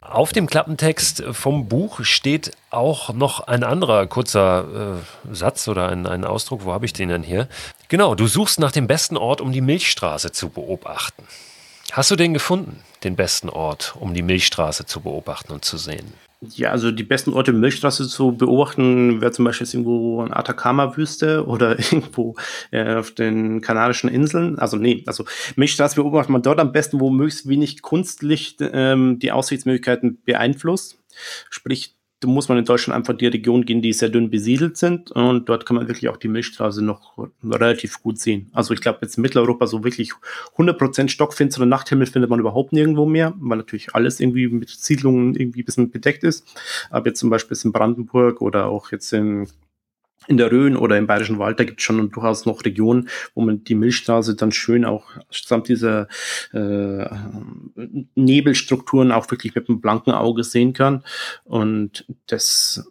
[0.01, 6.07] Auf dem Klappentext vom Buch steht auch noch ein anderer kurzer äh, Satz oder ein,
[6.07, 6.63] ein Ausdruck.
[6.63, 7.49] Wo habe ich den denn hier?
[7.89, 11.23] Genau, du suchst nach dem besten Ort, um die Milchstraße zu beobachten.
[11.91, 16.13] Hast du den gefunden, den besten Ort, um die Milchstraße zu beobachten und zu sehen?
[16.41, 21.45] Ja, also die besten Orte Milchstraße zu beobachten wäre zum Beispiel jetzt irgendwo in Atacama-Wüste
[21.47, 22.35] oder irgendwo
[22.71, 24.57] äh, auf den Kanarischen Inseln.
[24.57, 25.25] Also nee, also
[25.57, 30.97] Milchstraße beobachtet man dort am besten, wo möglichst wenig Kunstlicht ähm, die Aussichtsmöglichkeiten beeinflusst.
[31.49, 35.11] Sprich, muss man in Deutschland einfach die Region gehen, die sehr dünn besiedelt sind.
[35.11, 38.49] Und dort kann man wirklich auch die Milchstraße noch relativ gut sehen.
[38.53, 40.11] Also ich glaube, jetzt in Mitteleuropa so wirklich
[40.57, 45.61] 100% stockfinstere Nachthimmel findet man überhaupt nirgendwo mehr, weil natürlich alles irgendwie mit Siedlungen irgendwie
[45.61, 46.45] ein bisschen bedeckt ist.
[46.89, 49.47] Aber jetzt zum Beispiel in Brandenburg oder auch jetzt in
[50.29, 53.41] in der Rhön oder im Bayerischen Wald, da gibt es schon durchaus noch Regionen, wo
[53.41, 56.07] man die Milchstraße dann schön auch samt dieser
[56.53, 57.05] äh,
[58.13, 61.03] Nebelstrukturen auch wirklich mit einem blanken Auge sehen kann.
[61.45, 62.87] Und das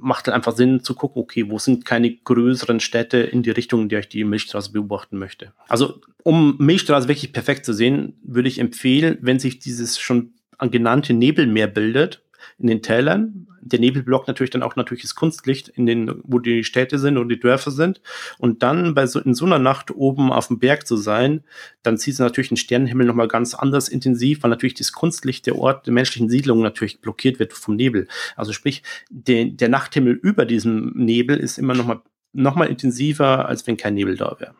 [0.00, 3.82] macht halt einfach Sinn zu gucken, okay, wo sind keine größeren Städte in die Richtung,
[3.82, 5.52] in der ich die Milchstraße beobachten möchte.
[5.68, 11.12] Also, um Milchstraße wirklich perfekt zu sehen, würde ich empfehlen, wenn sich dieses schon genannte
[11.12, 12.22] Nebelmeer bildet,
[12.60, 13.46] in den Tälern.
[13.62, 17.18] Der Nebel blockt natürlich dann auch natürlich das Kunstlicht in den, wo die Städte sind
[17.18, 18.00] und die Dörfer sind.
[18.38, 21.44] Und dann bei so, in so einer Nacht oben auf dem Berg zu sein,
[21.82, 25.56] dann sieht es natürlich den Sternenhimmel nochmal ganz anders intensiv, weil natürlich das Kunstlicht der
[25.56, 28.08] Ort der menschlichen Siedlung natürlich blockiert wird vom Nebel.
[28.36, 32.00] Also sprich, der, der Nachthimmel über diesem Nebel ist immer nochmal
[32.32, 34.54] noch mal intensiver, als wenn kein Nebel da wäre.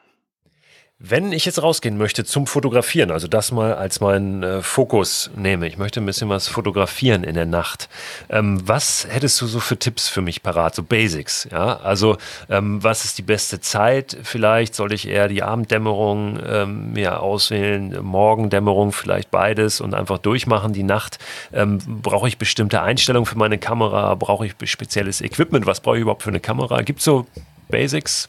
[1.03, 5.67] Wenn ich jetzt rausgehen möchte zum Fotografieren, also das mal als meinen äh, Fokus nehme,
[5.67, 7.89] ich möchte ein bisschen was fotografieren in der Nacht.
[8.29, 11.49] Ähm, was hättest du so für Tipps für mich parat, so Basics?
[11.51, 12.19] Ja, also
[12.51, 14.15] ähm, was ist die beste Zeit?
[14.25, 20.75] Vielleicht soll ich eher die Abenddämmerung ähm, mir auswählen, Morgendämmerung, vielleicht beides und einfach durchmachen
[20.75, 21.19] die Nacht.
[21.55, 24.15] Ähm, brauche ich bestimmte Einstellungen für meine Kamera?
[24.17, 25.65] Brauche ich spezielles Equipment?
[25.65, 26.83] Was brauche ich überhaupt für eine Kamera?
[26.83, 27.27] Gibt es so
[27.71, 28.29] Basics?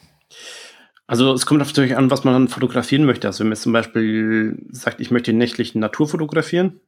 [1.12, 3.28] Also es kommt natürlich an, was man dann fotografieren möchte.
[3.28, 6.80] Also wenn man zum Beispiel sagt, ich möchte nächtlich Natur fotografieren,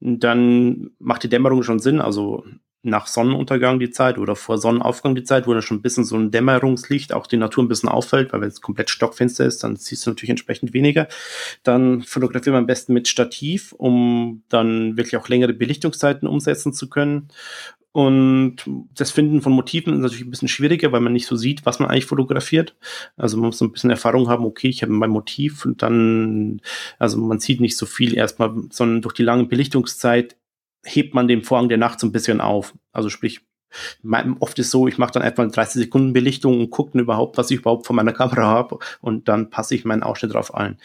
[0.00, 2.00] dann macht die Dämmerung schon Sinn.
[2.00, 2.46] Also
[2.82, 6.16] nach Sonnenuntergang die Zeit oder vor Sonnenaufgang die Zeit, wo dann schon ein bisschen so
[6.16, 9.76] ein Dämmerungslicht auch die Natur ein bisschen auffällt, weil wenn es komplett stockfinster ist, dann
[9.76, 11.06] siehst du natürlich entsprechend weniger.
[11.62, 16.88] Dann fotografieren wir am besten mit Stativ, um dann wirklich auch längere Belichtungszeiten umsetzen zu
[16.88, 17.28] können.
[17.98, 18.58] Und
[18.94, 21.80] das Finden von Motiven ist natürlich ein bisschen schwieriger, weil man nicht so sieht, was
[21.80, 22.76] man eigentlich fotografiert.
[23.16, 26.60] Also man muss ein bisschen Erfahrung haben, okay, ich habe mein Motiv und dann,
[27.00, 30.36] also man sieht nicht so viel erstmal, sondern durch die lange Belichtungszeit
[30.84, 32.72] hebt man den Vorhang der Nacht so ein bisschen auf.
[32.92, 33.40] Also sprich,
[34.40, 37.50] oft ist so, ich mache dann etwa eine 30 Sekunden Belichtung und gucke überhaupt, was
[37.50, 40.78] ich überhaupt von meiner Kamera habe und dann passe ich meinen Ausschnitt drauf ein.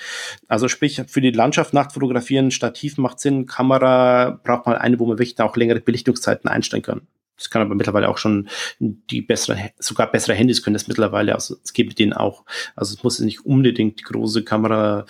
[0.47, 5.17] Also sprich, für die Landschaft Nachtfotografieren, Stativ macht Sinn, Kamera braucht man eine, wo man
[5.17, 7.07] wirklich auch längere Belichtungszeiten einstellen kann.
[7.37, 8.47] Das kann aber mittlerweile auch schon
[8.79, 11.33] die bessere, sogar bessere Handys können das mittlerweile.
[11.33, 12.45] Also es geht mit denen auch.
[12.75, 15.05] Also es muss nicht unbedingt die große Kamera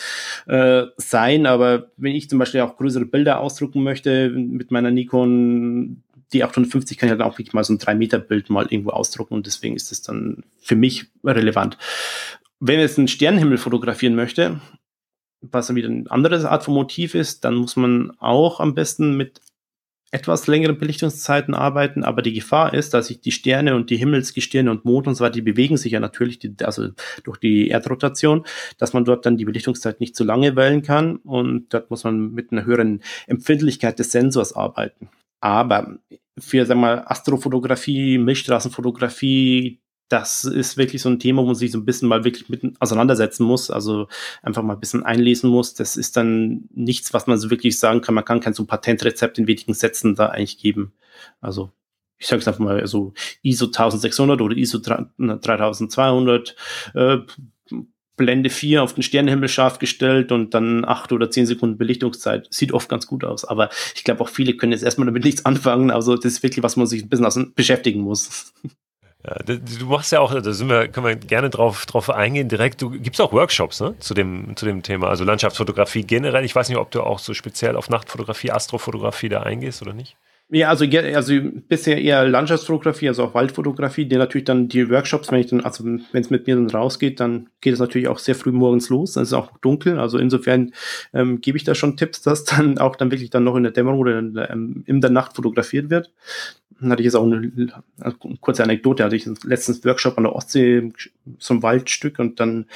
[0.48, 6.04] äh, sein, aber wenn ich zum Beispiel auch größere Bilder ausdrucken möchte mit meiner Nikon
[6.32, 9.46] die 850 kann ich dann auch wirklich mal so ein 3-Meter-Bild mal irgendwo ausdrucken und
[9.46, 11.78] deswegen ist es dann für mich relevant.
[12.60, 14.62] Wenn man jetzt einen Sternenhimmel fotografieren möchte,
[15.42, 19.18] was dann wieder eine andere Art von Motiv ist, dann muss man auch am besten
[19.18, 19.42] mit
[20.14, 24.70] etwas längeren Belichtungszeiten arbeiten, aber die Gefahr ist, dass sich die Sterne und die Himmelsgestirne
[24.70, 26.90] und Mond und so weiter, die bewegen sich ja natürlich, die, also
[27.24, 28.46] durch die Erdrotation,
[28.78, 32.32] dass man dort dann die Belichtungszeit nicht zu lange wählen kann und dort muss man
[32.32, 35.10] mit einer höheren Empfindlichkeit des Sensors arbeiten.
[35.44, 36.00] Aber
[36.40, 41.80] für, sag mal, Astrofotografie, Milchstraßenfotografie, das ist wirklich so ein Thema, wo man sich so
[41.80, 44.08] ein bisschen mal wirklich mit auseinandersetzen muss, also
[44.42, 45.74] einfach mal ein bisschen einlesen muss.
[45.74, 48.16] Das ist dann nichts, was man so wirklich sagen kann.
[48.16, 50.94] Man kann kein so Patentrezept in wenigen Sätzen da eigentlich geben.
[51.42, 51.74] Also
[52.18, 56.56] ich sage es einfach mal, so ISO 1600 oder ISO 3200,
[56.94, 57.18] äh,
[58.16, 62.48] Blende 4 auf den Sternenhimmel scharf gestellt und dann acht oder zehn Sekunden Belichtungszeit.
[62.52, 63.46] Sieht oft ganz gut aus.
[63.46, 65.92] Aber ich glaube auch viele können jetzt erstmal damit nichts anfangen.
[65.92, 68.54] Also das ist wirklich, was man sich ein bisschen beschäftigen muss.
[69.26, 72.82] Ja, du machst ja auch, da sind wir, können wir gerne drauf, drauf eingehen direkt.
[72.82, 76.44] Du gibst auch Workshops ne, zu, dem, zu dem Thema, also Landschaftsfotografie generell.
[76.44, 80.18] Ich weiß nicht, ob du auch so speziell auf Nachtfotografie, Astrofotografie da eingehst oder nicht.
[80.56, 81.34] Ja, also, also
[81.68, 85.84] bisher eher Landschaftsfotografie, also auch Waldfotografie, die natürlich dann die Workshops, wenn ich dann, also
[85.84, 89.14] wenn es mit mir dann rausgeht, dann geht es natürlich auch sehr früh morgens los,
[89.14, 90.72] dann ist es auch dunkel, also insofern
[91.12, 93.72] ähm, gebe ich da schon Tipps, dass dann auch dann wirklich dann noch in der
[93.72, 96.12] Dämmerung oder in der, ähm, in der Nacht fotografiert wird.
[96.80, 100.36] Dann hatte ich jetzt auch eine, eine kurze Anekdote, hatte ich letztens Workshop an der
[100.36, 100.94] Ostsee,
[101.40, 102.68] so ein Waldstück und dann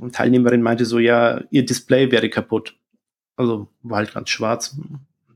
[0.00, 2.76] eine Teilnehmerin meinte so, ja, ihr Display wäre kaputt.
[3.34, 4.76] Also war halt ganz schwarz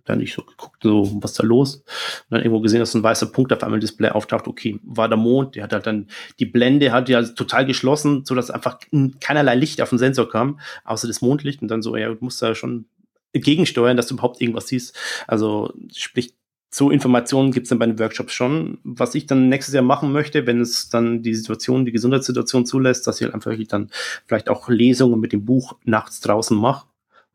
[0.08, 1.76] dann ich so geguckt, so, was da los?
[1.76, 1.84] Und
[2.30, 4.46] dann irgendwo gesehen, dass ein weißer Punkt auf einmal im Display auftaucht.
[4.46, 8.34] Okay, war der Mond, der hat halt dann, die Blende hat ja total geschlossen, so
[8.34, 8.78] dass einfach
[9.20, 11.62] keinerlei Licht auf den Sensor kam, außer das Mondlicht.
[11.62, 12.86] Und dann so, ja, du musst da schon
[13.32, 14.96] gegensteuern, dass du überhaupt irgendwas siehst.
[15.26, 16.34] Also, sprich,
[16.70, 18.78] so Informationen gibt es dann bei den Workshops schon.
[18.84, 23.06] Was ich dann nächstes Jahr machen möchte, wenn es dann die Situation, die Gesundheitssituation zulässt,
[23.06, 23.90] dass ich halt einfach wirklich dann
[24.26, 26.87] vielleicht auch Lesungen mit dem Buch nachts draußen mache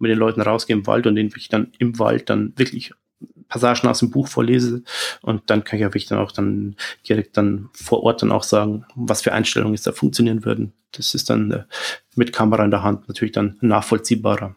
[0.04, 2.94] mit den Leuten rausgehe im Wald und denen wirklich dann im Wald dann wirklich
[3.48, 4.84] Passagen aus dem Buch vorlese
[5.22, 6.76] und dann kann ich ja wirklich dann auch dann
[7.08, 10.74] direkt dann vor Ort dann auch sagen, was für Einstellungen jetzt da funktionieren würden.
[10.92, 11.64] Das ist dann äh,
[12.16, 14.56] mit Kamera in der Hand natürlich dann nachvollziehbarer.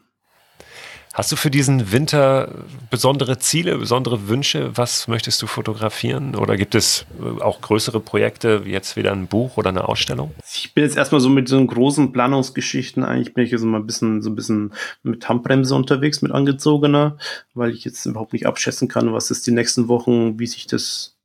[1.17, 2.51] Hast du für diesen Winter
[2.91, 4.77] besondere Ziele, besondere Wünsche?
[4.77, 6.37] Was möchtest du fotografieren?
[6.37, 10.35] Oder gibt es äh, auch größere Projekte, wie jetzt wieder ein Buch oder eine Ausstellung?
[10.45, 13.87] Ich bin jetzt erstmal so mit so großen Planungsgeschichten, eigentlich bin ich jetzt mal ein
[13.87, 17.17] bisschen, so ein bisschen mit Handbremse unterwegs, mit angezogener,
[17.55, 21.16] weil ich jetzt überhaupt nicht abschätzen kann, was ist die nächsten Wochen, wie sich das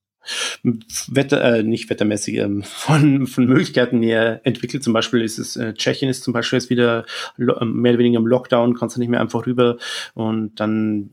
[0.64, 4.84] Wetter, äh, nicht wettermäßig, ähm, von, von Möglichkeiten her entwickelt.
[4.84, 7.06] Zum Beispiel ist es, äh, Tschechien ist zum Beispiel jetzt wieder
[7.40, 9.78] ähm, mehr oder weniger im Lockdown, kannst du nicht mehr einfach rüber
[10.14, 11.12] und dann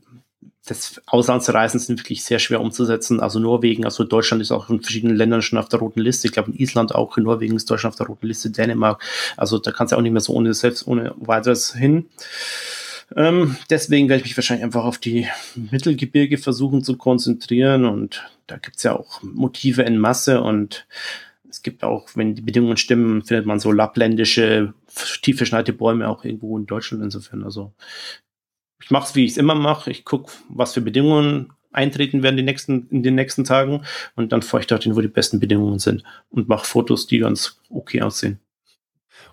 [0.69, 3.19] das Auslandsreisen sind wirklich sehr schwer umzusetzen.
[3.19, 6.27] Also Norwegen, also Deutschland ist auch in verschiedenen Ländern schon auf der roten Liste.
[6.27, 9.01] Ich glaube in Island auch, in Norwegen ist Deutschland auf der roten Liste, Dänemark.
[9.35, 12.05] Also da kannst du auch nicht mehr so ohne selbst ohne weiteres hin.
[13.15, 18.57] Ähm, deswegen werde ich mich wahrscheinlich einfach auf die Mittelgebirge versuchen zu konzentrieren und da
[18.57, 20.87] gibt es ja auch Motive in Masse und
[21.49, 24.73] es gibt auch, wenn die Bedingungen stimmen, findet man so lappländische,
[25.21, 27.43] tief verschneite Bäume auch irgendwo in Deutschland insofern.
[27.43, 27.73] Also
[28.81, 29.89] ich mache es, wie ich es immer mache.
[29.89, 33.83] Ich gucke, was für Bedingungen eintreten werden die nächsten, in den nächsten Tagen
[34.15, 37.59] und dann fahre ich dorthin, wo die besten Bedingungen sind und mache Fotos, die ganz
[37.69, 38.39] okay aussehen.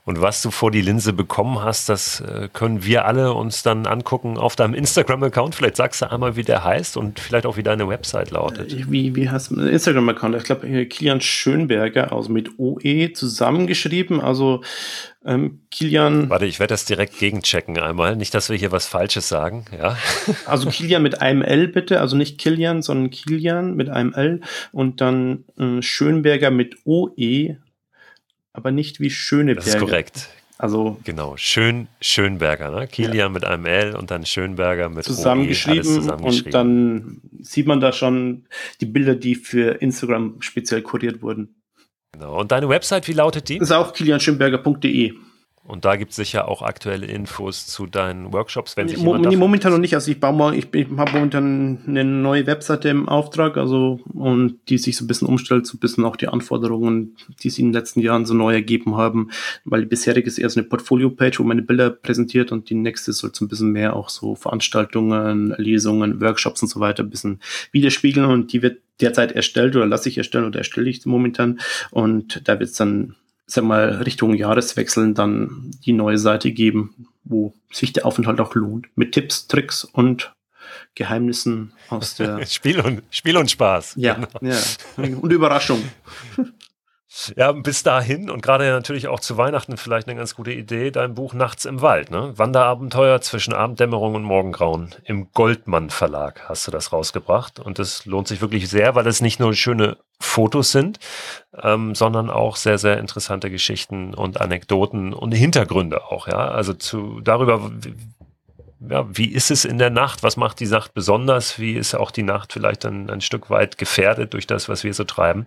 [0.06, 3.86] Und was du vor die Linse bekommen hast, das äh, können wir alle uns dann
[3.86, 5.56] angucken auf deinem Instagram-Account.
[5.56, 8.72] Vielleicht sagst du einmal, wie der heißt und vielleicht auch, wie deine Website lautet.
[8.72, 10.36] Äh, wie, wie heißt mein Instagram-Account?
[10.36, 14.20] Ich glaube, Kilian Schönberger, also mit OE zusammengeschrieben.
[14.20, 14.62] Also
[15.24, 16.30] ähm, Kilian.
[16.30, 18.14] Warte, ich werde das direkt gegenchecken einmal.
[18.14, 19.64] Nicht, dass wir hier was Falsches sagen.
[19.76, 19.98] Ja.
[20.46, 22.00] Also Kilian mit einem L bitte.
[22.00, 24.40] Also nicht Kilian, sondern Kilian mit einem L.
[24.70, 27.56] Und dann äh, Schönberger mit OE
[28.56, 29.64] aber nicht wie Schöneberger.
[29.64, 30.28] Das ist korrekt.
[30.58, 32.86] Also genau, Schön, Schönberger, ne?
[32.86, 33.28] Kilian ja.
[33.28, 36.46] mit einem L und dann Schönberger mit zusammengeschrieben, OE, zusammengeschrieben.
[36.46, 38.46] Und dann sieht man da schon
[38.80, 41.56] die Bilder, die für Instagram speziell kuriert wurden.
[42.12, 42.40] Genau.
[42.40, 43.58] Und deine Website, wie lautet die?
[43.58, 45.12] Das ist auch kilianschönberger.de.
[45.66, 49.36] Und da gibt es sicher auch aktuelle Infos zu deinen Workshops, wenn sich Mo nee,
[49.36, 49.94] momentan noch nicht.
[49.94, 54.58] Also ich baue mal, ich, ich habe momentan eine neue Webseite im Auftrag, also und
[54.68, 57.68] die sich so ein bisschen umstellt, so ein bisschen auch die Anforderungen, die sie in
[57.68, 59.30] den letzten Jahren so neu ergeben haben.
[59.64, 63.12] Weil die bisherige ist eher so eine Portfolio-Page, wo meine Bilder präsentiert und die nächste
[63.12, 67.40] soll so ein bisschen mehr auch so Veranstaltungen, Lesungen, Workshops und so weiter ein bisschen
[67.72, 71.60] widerspiegeln und die wird derzeit erstellt oder lasse ich erstellen oder erstelle ich momentan
[71.90, 73.14] und da wird es dann
[73.46, 78.86] sag mal, Richtung Jahreswechseln dann die neue Seite geben, wo sich der Aufenthalt auch lohnt.
[78.96, 80.32] Mit Tipps, Tricks und
[80.94, 83.94] Geheimnissen aus der Spiel und Spiel und Spaß.
[83.96, 84.28] Ja, genau.
[84.40, 84.58] ja.
[84.96, 85.82] und Überraschung.
[87.36, 91.14] Ja, bis dahin und gerade natürlich auch zu Weihnachten vielleicht eine ganz gute Idee, dein
[91.14, 92.32] Buch Nachts im Wald, ne?
[92.36, 94.94] Wanderabenteuer zwischen Abenddämmerung und Morgengrauen.
[95.04, 99.20] Im Goldmann Verlag hast du das rausgebracht und das lohnt sich wirklich sehr, weil es
[99.20, 100.98] nicht nur schöne Fotos sind,
[101.62, 106.48] ähm, sondern auch sehr, sehr interessante Geschichten und Anekdoten und Hintergründe auch, ja.
[106.48, 107.70] Also zu darüber,
[108.80, 110.22] ja, wie ist es in der Nacht?
[110.22, 111.58] Was macht die Nacht besonders?
[111.58, 114.92] Wie ist auch die Nacht vielleicht ein, ein Stück weit gefährdet durch das, was wir
[114.94, 115.46] so treiben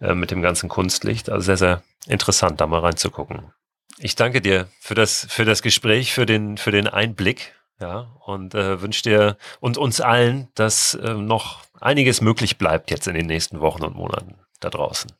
[0.00, 1.30] äh, mit dem ganzen Kunstlicht?
[1.30, 3.52] Also sehr, sehr interessant, da mal reinzugucken.
[3.98, 7.54] Ich danke dir für das, für das Gespräch, für den, für den Einblick.
[7.80, 13.08] Ja, und äh, wünsche dir und uns allen, dass äh, noch einiges möglich bleibt jetzt
[13.08, 15.10] in den nächsten Wochen und Monaten da draußen.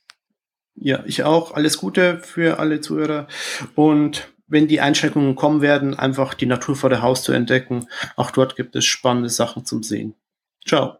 [0.74, 1.54] Ja, ich auch.
[1.54, 3.28] Alles Gute für alle Zuhörer
[3.74, 7.88] und wenn die Einschränkungen kommen werden, einfach die Natur vor der Haus zu entdecken.
[8.16, 10.14] Auch dort gibt es spannende Sachen zum Sehen.
[10.66, 10.99] Ciao.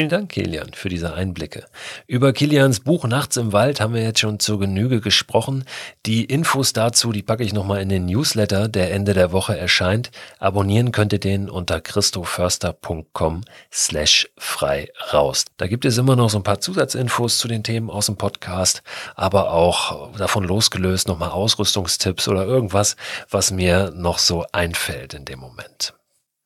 [0.00, 1.66] Vielen Dank, Kilian, für diese Einblicke.
[2.06, 5.66] Über Kilians Buch Nachts im Wald haben wir jetzt schon zur Genüge gesprochen.
[6.06, 10.10] Die Infos dazu, die packe ich nochmal in den Newsletter, der Ende der Woche erscheint.
[10.38, 15.44] Abonnieren könnt ihr den unter christoförster.com slash frei raus.
[15.58, 18.82] Da gibt es immer noch so ein paar Zusatzinfos zu den Themen aus dem Podcast,
[19.16, 22.96] aber auch davon losgelöst nochmal Ausrüstungstipps oder irgendwas,
[23.28, 25.92] was mir noch so einfällt in dem Moment.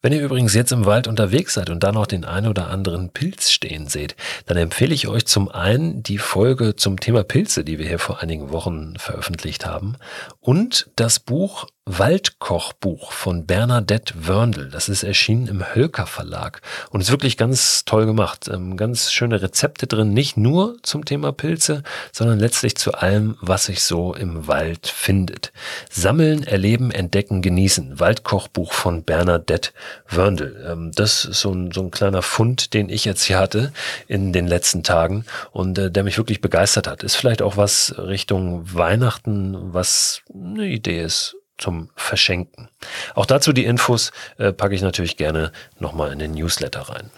[0.05, 3.09] Wenn ihr übrigens jetzt im Wald unterwegs seid und da noch den einen oder anderen
[3.09, 7.79] Pilz stehen seht, dann empfehle ich euch zum einen die Folge zum Thema Pilze, die
[7.79, 9.97] wir hier vor einigen Wochen veröffentlicht haben,
[10.41, 14.71] und das Buch Waldkochbuch von Bernadette Wörndl.
[14.71, 18.49] Das ist erschienen im Hölker Verlag und ist wirklich ganz toll gemacht.
[18.49, 23.67] Ähm, ganz schöne Rezepte drin, nicht nur zum Thema Pilze, sondern letztlich zu allem, was
[23.67, 25.53] sich so im Wald findet.
[25.91, 28.01] Sammeln, erleben, entdecken, genießen.
[28.01, 29.73] Waldkochbuch von Bernadette
[30.09, 30.65] Wörndl.
[30.67, 33.75] Ähm, das ist so ein, so ein kleiner Fund, den ich jetzt hier hatte
[34.09, 37.03] in den letzten Tagen und äh, der mich wirklich begeistert hat.
[37.03, 42.69] Ist vielleicht auch was Richtung Weihnachten, was eine Idee ist zum Verschenken.
[43.15, 47.11] Auch dazu die Infos äh, packe ich natürlich gerne nochmal in den Newsletter rein.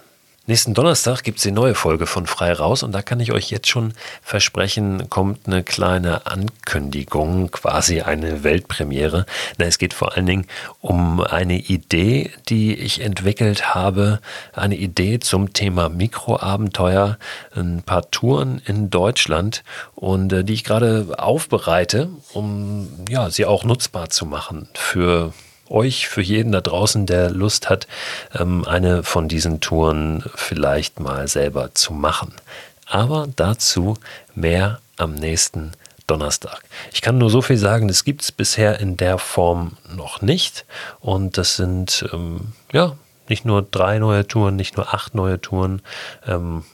[0.48, 3.66] Nächsten Donnerstag gibt's die neue Folge von Frei Raus und da kann ich euch jetzt
[3.66, 9.26] schon versprechen, kommt eine kleine Ankündigung, quasi eine Weltpremiere.
[9.58, 10.46] Na, es geht vor allen Dingen
[10.80, 14.20] um eine Idee, die ich entwickelt habe,
[14.52, 17.18] eine Idee zum Thema Mikroabenteuer,
[17.56, 19.64] ein paar Touren in Deutschland
[19.96, 25.32] und äh, die ich gerade aufbereite, um ja, sie auch nutzbar zu machen für
[25.70, 27.86] euch, für jeden da draußen, der Lust hat,
[28.34, 32.34] ähm, eine von diesen Touren vielleicht mal selber zu machen.
[32.86, 33.96] Aber dazu
[34.34, 35.72] mehr am nächsten
[36.06, 36.62] Donnerstag.
[36.92, 40.64] Ich kann nur so viel sagen, das gibt es bisher in der Form noch nicht.
[41.00, 42.96] Und das sind ähm, ja
[43.28, 45.82] nicht nur drei neue Touren, nicht nur acht neue Touren,
[46.26, 46.64] ähm,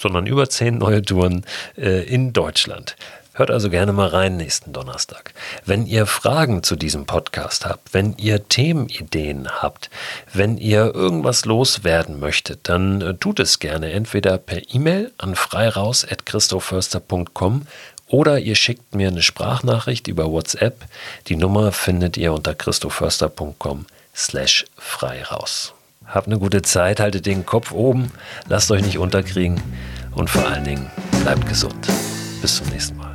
[0.00, 1.44] sondern über zehn neue Touren
[1.76, 2.96] äh, in Deutschland.
[3.36, 5.34] Hört also gerne mal rein nächsten Donnerstag.
[5.66, 9.90] Wenn ihr Fragen zu diesem Podcast habt, wenn ihr Themenideen habt,
[10.32, 17.66] wenn ihr irgendwas loswerden möchtet, dann äh, tut es gerne entweder per E-Mail an freiraus.christoförster.com
[18.08, 20.86] oder ihr schickt mir eine Sprachnachricht über WhatsApp.
[21.26, 23.84] Die Nummer findet ihr unter christoförster.com
[24.14, 25.74] slash freiraus.
[26.06, 28.12] Habt eine gute Zeit, haltet den Kopf oben,
[28.48, 29.60] lasst euch nicht unterkriegen
[30.14, 30.90] und vor allen Dingen
[31.22, 31.86] bleibt gesund.
[32.40, 33.05] Bis zum nächsten Mal.